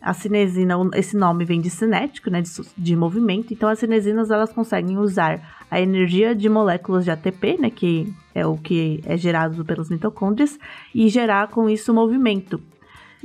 A 0.00 0.12
cinesina, 0.12 0.74
esse 0.94 1.16
nome 1.16 1.46
vem 1.46 1.62
de 1.62 1.70
cinético, 1.70 2.28
né, 2.28 2.42
de, 2.42 2.50
de 2.76 2.94
movimento. 2.94 3.54
Então 3.54 3.70
as 3.70 3.78
cinesinas 3.78 4.30
elas 4.30 4.52
conseguem 4.52 4.98
usar 4.98 5.40
a 5.70 5.80
energia 5.80 6.34
de 6.34 6.46
moléculas 6.46 7.04
de 7.04 7.10
ATP, 7.10 7.56
né, 7.58 7.70
que 7.70 8.12
é 8.34 8.46
o 8.46 8.58
que 8.58 9.00
é 9.06 9.16
gerado 9.16 9.64
pelas 9.64 9.88
mitocôndrias, 9.88 10.58
e 10.94 11.08
gerar 11.08 11.48
com 11.48 11.70
isso 11.70 11.94
movimento. 11.94 12.60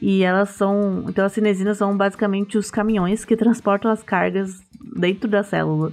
E 0.02 0.24
elas 0.24 0.50
são, 0.50 1.04
então 1.08 1.26
as 1.26 1.34
cinesinas 1.34 1.78
são 1.78 1.96
basicamente 1.96 2.58
os 2.58 2.72
caminhões 2.72 3.26
que 3.26 3.36
transportam 3.36 3.92
as 3.92 4.02
cargas 4.02 4.62
dentro 4.96 5.30
da 5.30 5.44
célula. 5.44 5.92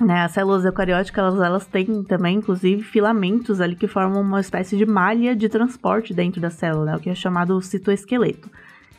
Né, 0.00 0.24
as 0.24 0.32
células 0.32 0.64
eucarióticas, 0.64 1.24
elas, 1.24 1.40
elas 1.40 1.66
têm 1.66 2.02
também, 2.02 2.38
inclusive, 2.38 2.82
filamentos 2.82 3.60
ali 3.60 3.76
que 3.76 3.86
formam 3.86 4.22
uma 4.22 4.40
espécie 4.40 4.76
de 4.76 4.84
malha 4.84 5.36
de 5.36 5.48
transporte 5.48 6.12
dentro 6.12 6.40
da 6.40 6.50
célula, 6.50 6.86
né, 6.86 6.96
o 6.96 7.00
que 7.00 7.10
é 7.10 7.14
chamado 7.14 7.60
citoesqueleto. 7.62 8.50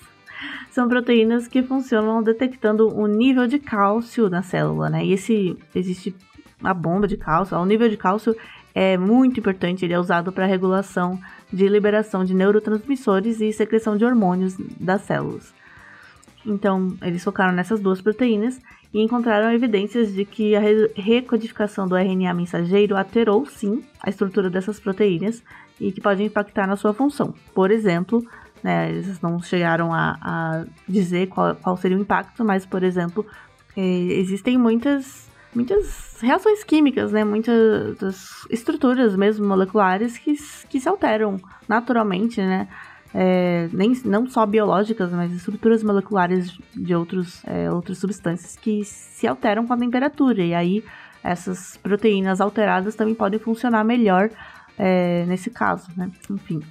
são 0.72 0.88
proteínas 0.88 1.48
que 1.48 1.62
funcionam 1.62 2.24
detectando 2.24 2.88
o 2.88 3.06
nível 3.06 3.46
de 3.48 3.60
cálcio 3.60 4.30
na 4.30 4.42
célula, 4.42 4.90
né? 4.90 5.06
E 5.06 5.14
esse 5.14 5.56
existe 5.76 6.16
a 6.64 6.74
bomba 6.74 7.08
de 7.08 7.18
cálcio, 7.18 7.58
o 7.58 7.66
nível 7.66 7.88
de 7.88 7.98
cálcio 7.98 8.36
é 8.74 8.98
muito 8.98 9.40
importante, 9.40 9.86
ele 9.86 9.94
é 9.94 10.00
usado 10.00 10.32
para 10.32 10.48
regulação 10.48 11.20
de 11.52 11.68
liberação 11.68 12.26
de 12.26 12.34
neurotransmissores 12.34 13.42
e 13.42 13.54
secreção 13.54 13.96
de 13.96 14.04
hormônios 14.04 14.56
das 14.80 15.02
células. 15.02 15.54
Então, 16.46 16.98
eles 17.02 17.24
focaram 17.24 17.54
nessas 17.54 17.80
duas 17.80 18.02
proteínas 18.02 18.60
e 18.94 19.02
encontraram 19.02 19.52
evidências 19.52 20.14
de 20.14 20.24
que 20.24 20.56
a 20.56 20.62
recodificação 20.96 21.88
do 21.88 21.96
RNA 21.96 22.34
mensageiro 22.34 22.96
alterou 22.96 23.46
sim 23.46 23.84
a 24.00 24.10
estrutura 24.10 24.50
dessas 24.50 24.80
proteínas 24.80 25.44
e 25.82 25.92
que 25.92 26.00
pode 26.00 26.24
impactar 26.24 26.68
na 26.68 26.76
sua 26.76 26.94
função. 26.94 27.34
Por 27.56 27.72
exemplo, 27.72 28.24
né, 28.64 28.92
eles 28.92 29.20
não 29.20 29.42
chegaram 29.42 29.92
a, 29.92 30.18
a 30.22 30.66
dizer 30.88 31.28
qual, 31.28 31.56
qual, 31.56 31.76
seria 31.76 31.98
o 31.98 32.02
impacto, 32.02 32.46
mas, 32.46 32.66
por 32.66 32.84
exemplo, 32.84 33.26
eh, 33.76 34.14
existem 34.20 34.58
muitas, 34.60 35.28
muitas 35.56 36.20
reações 36.22 36.64
químicas, 36.64 37.12
né, 37.12 37.24
muitas 37.24 38.46
estruturas 38.52 39.16
mesmo 39.16 39.46
moleculares 39.48 40.20
que, 40.20 40.36
que 40.70 40.80
se 40.80 40.88
alteram 40.88 41.40
naturalmente, 41.68 42.40
né, 42.40 42.68
é, 43.14 43.70
nem, 43.72 43.94
não 44.06 44.28
só 44.28 44.46
biológicas, 44.46 45.12
mas 45.12 45.32
estruturas 45.32 45.84
moleculares 45.84 46.58
de 46.76 46.96
outros, 46.96 47.44
é, 47.46 47.70
outras 47.72 48.00
substâncias 48.00 48.56
que 48.56 48.84
se 48.84 49.28
alteram 49.28 49.68
com 49.68 49.74
a 49.74 49.78
temperatura. 49.78 50.44
E 50.44 50.54
aí 50.54 50.84
essas 51.24 51.78
proteínas 51.78 52.42
alteradas 52.42 52.96
também 52.96 53.16
podem 53.16 53.40
funcionar 53.40 53.84
melhor 53.84 54.30
é, 54.78 55.26
nesse 55.26 55.50
caso, 55.50 55.90
né? 55.96 56.12
Enfim. 56.30 56.62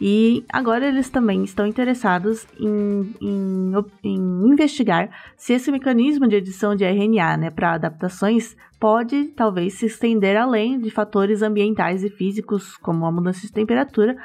E 0.00 0.44
agora 0.52 0.86
eles 0.86 1.10
também 1.10 1.42
estão 1.42 1.66
interessados 1.66 2.46
em, 2.58 3.14
em, 3.20 3.72
em 4.04 4.16
investigar 4.48 5.10
se 5.36 5.52
esse 5.52 5.72
mecanismo 5.72 6.28
de 6.28 6.36
edição 6.36 6.76
de 6.76 6.84
RNA 6.84 7.36
né, 7.36 7.50
para 7.50 7.72
adaptações 7.72 8.56
pode 8.78 9.24
talvez 9.36 9.74
se 9.74 9.86
estender 9.86 10.36
além 10.36 10.78
de 10.78 10.88
fatores 10.88 11.42
ambientais 11.42 12.04
e 12.04 12.10
físicos, 12.10 12.76
como 12.76 13.06
a 13.06 13.10
mudança 13.10 13.40
de 13.40 13.52
temperatura, 13.52 14.16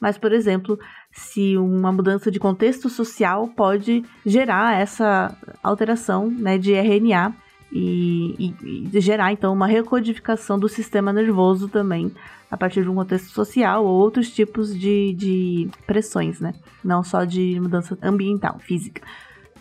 mas, 0.00 0.16
por 0.16 0.32
exemplo, 0.32 0.78
se 1.12 1.56
uma 1.58 1.92
mudança 1.92 2.30
de 2.30 2.40
contexto 2.40 2.88
social 2.88 3.48
pode 3.48 4.02
gerar 4.24 4.80
essa 4.80 5.36
alteração 5.62 6.30
né, 6.30 6.56
de 6.56 6.72
RNA 6.72 7.34
e, 7.70 8.54
e, 8.62 8.88
e, 8.92 9.00
gerar 9.00 9.32
então 9.32 9.52
uma 9.52 9.66
recodificação 9.66 10.58
do 10.58 10.68
sistema 10.68 11.12
nervoso 11.12 11.68
também 11.68 12.10
a 12.50 12.56
partir 12.56 12.82
de 12.82 12.88
um 12.88 12.94
contexto 12.96 13.28
social 13.30 13.84
ou 13.84 14.00
outros 14.00 14.30
tipos 14.30 14.76
de, 14.76 15.14
de 15.14 15.70
pressões, 15.86 16.40
né? 16.40 16.52
Não 16.82 17.04
só 17.04 17.24
de 17.24 17.60
mudança 17.60 17.96
ambiental, 18.02 18.58
física. 18.58 19.02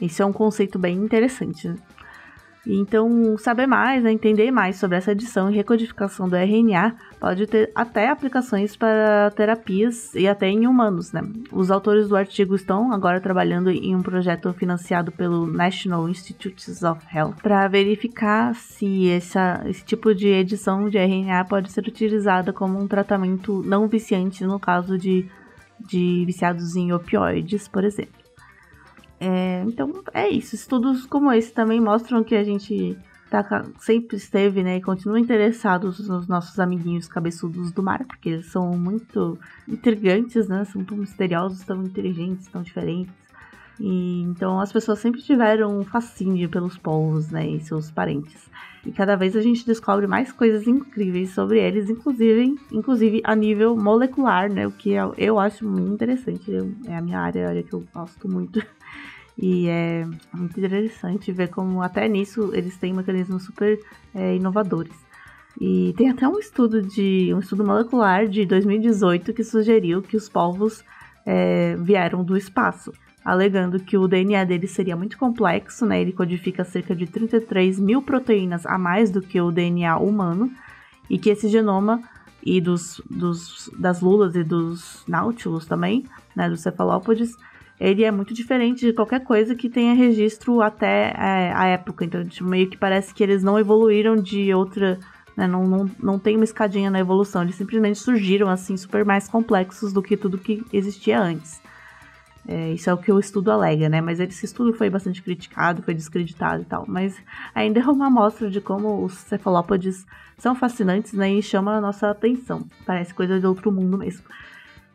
Esse 0.01 0.23
é 0.23 0.25
um 0.25 0.33
conceito 0.33 0.79
bem 0.79 0.97
interessante. 0.97 1.71
Então, 2.65 3.37
saber 3.37 3.67
mais, 3.67 4.03
né, 4.03 4.11
entender 4.11 4.51
mais 4.51 4.77
sobre 4.77 4.97
essa 4.97 5.11
edição 5.11 5.49
e 5.49 5.55
recodificação 5.55 6.27
do 6.27 6.35
RNA 6.35 6.95
pode 7.19 7.47
ter 7.47 7.71
até 7.73 8.09
aplicações 8.09 8.75
para 8.75 9.31
terapias 9.31 10.13
e 10.13 10.27
até 10.27 10.47
em 10.47 10.67
humanos. 10.67 11.11
Né? 11.11 11.21
Os 11.51 11.71
autores 11.71 12.09
do 12.09 12.15
artigo 12.15 12.55
estão 12.55 12.91
agora 12.91 13.21
trabalhando 13.21 13.69
em 13.69 13.95
um 13.95 14.01
projeto 14.01 14.53
financiado 14.53 15.11
pelo 15.11 15.47
National 15.47 16.07
Institutes 16.09 16.83
of 16.83 17.01
Health 17.13 17.35
para 17.41 17.67
verificar 17.67 18.53
se 18.55 19.09
essa, 19.09 19.63
esse 19.65 19.83
tipo 19.83 20.13
de 20.13 20.27
edição 20.27 20.89
de 20.89 20.97
RNA 20.97 21.45
pode 21.45 21.71
ser 21.71 21.87
utilizada 21.87 22.51
como 22.51 22.79
um 22.79 22.87
tratamento 22.87 23.63
não 23.65 23.87
viciante 23.87 24.43
no 24.45 24.59
caso 24.59 24.97
de, 24.97 25.25
de 25.79 26.23
viciados 26.25 26.75
em 26.75 26.91
opioides, 26.91 27.67
por 27.67 27.83
exemplo. 27.83 28.18
É, 29.19 29.63
então 29.67 30.01
é 30.13 30.29
isso. 30.29 30.55
Estudos 30.55 31.05
como 31.05 31.31
esse 31.31 31.51
também 31.51 31.81
mostram 31.81 32.23
que 32.23 32.35
a 32.35 32.43
gente 32.43 32.97
tá, 33.29 33.65
sempre 33.79 34.17
esteve, 34.17 34.63
né, 34.63 34.77
e 34.77 34.81
continua 34.81 35.19
interessados 35.19 36.07
nos 36.07 36.27
nossos 36.27 36.59
amiguinhos 36.59 37.07
cabeçudos 37.07 37.71
do 37.71 37.83
mar, 37.83 38.03
porque 38.05 38.29
eles 38.29 38.47
são 38.47 38.71
muito 38.77 39.37
intrigantes, 39.67 40.47
né? 40.47 40.65
São 40.65 40.83
tão 40.83 40.97
misteriosos, 40.97 41.63
tão 41.63 41.83
inteligentes, 41.83 42.47
tão 42.47 42.61
diferentes. 42.61 43.13
E, 43.79 44.23
então 44.23 44.59
as 44.59 44.73
pessoas 44.73 44.99
sempre 44.99 45.21
tiveram 45.21 45.79
um 45.79 45.85
fascínio 45.85 46.49
pelos 46.49 46.77
povos, 46.77 47.29
né, 47.29 47.47
e 47.47 47.59
seus 47.61 47.89
parentes. 47.89 48.49
E 48.85 48.91
cada 48.91 49.15
vez 49.15 49.35
a 49.35 49.41
gente 49.41 49.65
descobre 49.65 50.07
mais 50.07 50.31
coisas 50.31 50.67
incríveis 50.67 51.31
sobre 51.31 51.59
eles, 51.59 51.89
inclusive, 51.89 52.55
inclusive 52.71 53.21
a 53.23 53.35
nível 53.35 53.75
molecular, 53.75 54.51
né, 54.51 54.67
o 54.67 54.71
que 54.71 54.91
eu, 54.91 55.13
eu 55.17 55.39
acho 55.39 55.65
muito 55.65 55.93
interessante. 55.93 56.51
É 56.85 56.97
a 56.97 57.01
minha 57.01 57.19
área, 57.19 57.45
a 57.45 57.49
área 57.49 57.63
que 57.63 57.73
eu 57.73 57.85
gosto 57.93 58.27
muito. 58.27 58.61
E 59.41 59.69
é 59.69 60.05
muito 60.33 60.59
interessante 60.59 61.31
ver 61.31 61.47
como 61.47 61.81
até 61.81 62.07
nisso 62.09 62.51
eles 62.53 62.75
têm 62.75 62.93
mecanismos 62.93 63.43
super 63.43 63.79
é, 64.13 64.35
inovadores. 64.35 64.93
E 65.59 65.93
tem 65.97 66.09
até 66.09 66.27
um 66.27 66.37
estudo 66.37 66.81
de 66.81 67.33
um 67.33 67.39
estudo 67.39 67.65
molecular 67.65 68.27
de 68.27 68.45
2018 68.45 69.33
que 69.33 69.43
sugeriu 69.43 70.01
que 70.01 70.17
os 70.17 70.27
povos 70.27 70.83
é, 71.25 71.77
vieram 71.77 72.23
do 72.23 72.35
espaço, 72.35 72.91
alegando 73.23 73.79
que 73.79 73.97
o 73.97 74.07
DNA 74.07 74.43
deles 74.43 74.71
seria 74.71 74.95
muito 74.95 75.17
complexo, 75.17 75.85
né? 75.85 76.01
Ele 76.01 76.11
codifica 76.11 76.65
cerca 76.65 76.93
de 76.93 77.07
33 77.07 77.79
mil 77.79 78.01
proteínas 78.01 78.65
a 78.65 78.77
mais 78.77 79.09
do 79.09 79.21
que 79.21 79.39
o 79.39 79.51
DNA 79.51 79.97
humano, 79.97 80.51
e 81.09 81.17
que 81.17 81.29
esse 81.29 81.47
genoma 81.47 82.01
e 82.43 82.61
dos, 82.61 83.01
dos 83.09 83.69
das 83.77 84.01
lulas 84.01 84.35
e 84.35 84.43
dos 84.43 85.03
náutilos 85.07 85.65
também, 85.65 86.05
né, 86.35 86.49
dos 86.49 86.61
cefalópodes, 86.61 87.35
ele 87.79 88.03
é 88.03 88.11
muito 88.11 88.33
diferente 88.33 88.85
de 88.85 88.93
qualquer 88.93 89.23
coisa 89.23 89.55
que 89.55 89.69
tenha 89.69 89.93
registro 89.93 90.61
até 90.61 91.13
é, 91.15 91.53
a 91.55 91.65
época. 91.67 92.03
Então, 92.03 92.25
tipo, 92.25 92.47
meio 92.47 92.69
que 92.69 92.77
parece 92.77 93.13
que 93.13 93.23
eles 93.23 93.41
não 93.41 93.57
evoluíram 93.57 94.15
de 94.15 94.53
outra. 94.53 94.99
Né, 95.37 95.47
não, 95.47 95.65
não, 95.65 95.89
não 95.97 96.19
tem 96.19 96.35
uma 96.35 96.43
escadinha 96.43 96.91
na 96.91 96.99
evolução. 96.99 97.41
Eles 97.41 97.55
simplesmente 97.55 97.97
surgiram 97.97 98.49
assim, 98.49 98.75
super 98.75 99.05
mais 99.05 99.29
complexos 99.29 99.93
do 99.93 100.01
que 100.01 100.17
tudo 100.17 100.37
que 100.37 100.61
existia 100.73 101.21
antes. 101.21 101.61
É, 102.45 102.73
isso 102.73 102.89
é 102.89 102.93
o 102.93 102.97
que 102.97 103.11
o 103.11 103.19
estudo 103.19 103.51
alega, 103.51 103.87
né? 103.87 104.01
Mas 104.01 104.19
esse 104.19 104.43
estudo 104.43 104.73
foi 104.73 104.89
bastante 104.89 105.21
criticado, 105.21 105.83
foi 105.83 105.93
descreditado 105.93 106.63
e 106.63 106.65
tal. 106.65 106.83
Mas 106.87 107.15
ainda 107.55 107.79
é 107.79 107.85
uma 107.85 108.07
amostra 108.07 108.49
de 108.49 108.59
como 108.59 109.05
os 109.05 109.13
cefalópodes 109.13 110.05
são 110.37 110.55
fascinantes, 110.55 111.13
né? 111.13 111.31
E 111.31 111.41
chama 111.41 111.77
a 111.77 111.81
nossa 111.81 112.09
atenção. 112.09 112.65
Parece 112.85 113.13
coisa 113.13 113.39
de 113.39 113.45
outro 113.45 113.71
mundo 113.71 113.97
mesmo. 113.97 114.23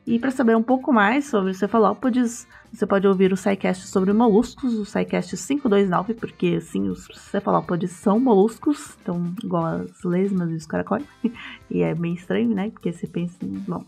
E 0.06 0.18
para 0.18 0.30
saber 0.30 0.54
um 0.54 0.62
pouco 0.62 0.92
mais 0.92 1.24
sobre 1.24 1.54
cefalópodes, 1.54 2.46
você 2.70 2.86
pode 2.86 3.06
ouvir 3.06 3.32
o 3.32 3.36
SciCast 3.36 3.86
sobre 3.86 4.12
moluscos, 4.12 4.74
o 4.74 4.84
SciCast 4.84 5.34
529, 5.34 6.12
porque 6.14 6.60
sim, 6.60 6.88
os 6.90 7.08
cefalópodes 7.14 7.90
são 7.92 8.20
moluscos, 8.20 8.98
então 9.00 9.32
igual 9.42 9.64
as 9.64 10.02
lesmas 10.04 10.50
e 10.50 10.56
os 10.56 10.66
caracóis. 10.66 11.04
e 11.70 11.82
é 11.82 11.94
meio 11.94 12.14
estranho, 12.14 12.54
né? 12.54 12.68
Porque 12.70 12.92
você 12.92 13.06
pensa, 13.06 13.38
bom, 13.40 13.82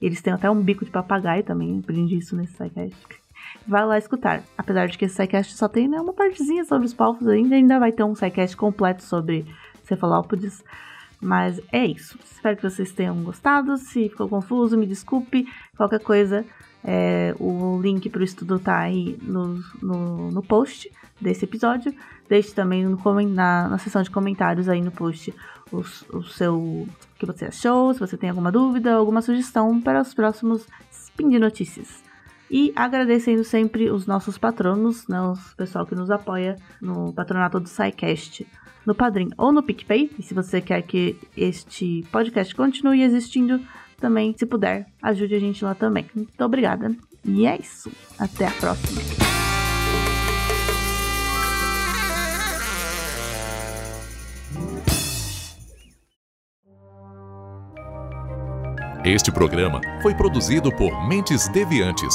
eles 0.00 0.22
têm 0.22 0.32
até 0.32 0.48
um 0.48 0.62
bico 0.62 0.84
de 0.84 0.90
papagaio 0.90 1.42
também, 1.42 1.80
aprendi 1.80 2.16
isso 2.16 2.36
nesse 2.36 2.54
SciCast. 2.54 3.20
Vai 3.66 3.84
lá 3.84 3.98
escutar. 3.98 4.44
Apesar 4.56 4.86
de 4.86 4.96
que 4.96 5.04
esse 5.04 5.16
SciCast 5.16 5.56
só 5.56 5.66
tem 5.66 5.88
né, 5.88 6.00
uma 6.00 6.12
partezinha 6.12 6.64
sobre 6.64 6.86
os 6.86 6.94
povos 6.94 7.26
ainda, 7.26 7.56
ainda 7.56 7.80
vai 7.80 7.90
ter 7.90 8.04
um 8.04 8.14
SciCast 8.14 8.56
completo 8.56 9.02
sobre 9.02 9.44
cefalópodes. 9.82 10.62
Mas 11.20 11.60
é 11.70 11.84
isso. 11.84 12.18
Espero 12.24 12.56
que 12.56 12.62
vocês 12.62 12.92
tenham 12.92 13.22
gostado. 13.22 13.76
Se 13.76 14.08
ficou 14.08 14.28
confuso, 14.28 14.76
me 14.78 14.86
desculpe. 14.86 15.46
Qualquer 15.76 16.00
coisa, 16.00 16.46
é, 16.82 17.34
o 17.38 17.80
link 17.80 18.08
para 18.08 18.20
o 18.20 18.24
estudo 18.24 18.58
tá 18.58 18.78
aí 18.78 19.18
no, 19.22 19.62
no, 19.82 20.30
no, 20.30 20.42
post 20.42 20.90
desse 21.20 21.44
episódio. 21.44 21.94
Deixe 22.28 22.54
também 22.54 22.84
no, 22.84 22.98
na, 23.28 23.68
na 23.68 23.78
seção 23.78 24.02
de 24.02 24.10
comentários 24.10 24.68
aí 24.68 24.80
no 24.80 24.90
post 24.90 25.34
o, 25.70 25.78
o 26.16 26.22
seu 26.24 26.56
o 26.56 26.88
que 27.18 27.26
você 27.26 27.44
achou, 27.44 27.92
se 27.92 28.00
você 28.00 28.16
tem 28.16 28.30
alguma 28.30 28.50
dúvida, 28.50 28.94
alguma 28.94 29.20
sugestão 29.20 29.80
para 29.80 30.00
os 30.00 30.14
próximos 30.14 30.66
Spin 30.90 31.28
de 31.28 31.38
Notícias. 31.38 32.09
E 32.50 32.72
agradecendo 32.74 33.44
sempre 33.44 33.90
os 33.90 34.06
nossos 34.06 34.36
patronos, 34.36 35.06
né, 35.06 35.20
o 35.20 35.34
pessoal 35.56 35.86
que 35.86 35.94
nos 35.94 36.10
apoia 36.10 36.56
no 36.82 37.12
patronato 37.12 37.60
do 37.60 37.68
SciCast, 37.68 38.44
no 38.84 38.94
Padrim 38.94 39.28
ou 39.38 39.52
no 39.52 39.62
PicPay. 39.62 40.10
E 40.18 40.22
se 40.22 40.34
você 40.34 40.60
quer 40.60 40.82
que 40.82 41.16
este 41.36 42.04
podcast 42.10 42.52
continue 42.54 43.02
existindo, 43.02 43.60
também, 44.00 44.34
se 44.36 44.46
puder, 44.46 44.86
ajude 45.00 45.34
a 45.34 45.38
gente 45.38 45.64
lá 45.64 45.74
também. 45.74 46.06
Muito 46.14 46.44
obrigada. 46.44 46.90
E 47.24 47.46
é 47.46 47.56
isso. 47.56 47.92
Até 48.18 48.46
a 48.46 48.50
próxima. 48.50 49.00
Este 59.04 59.32
programa 59.32 59.80
foi 60.02 60.14
produzido 60.14 60.74
por 60.76 61.06
Mentes 61.08 61.48
Deviantes 61.48 62.14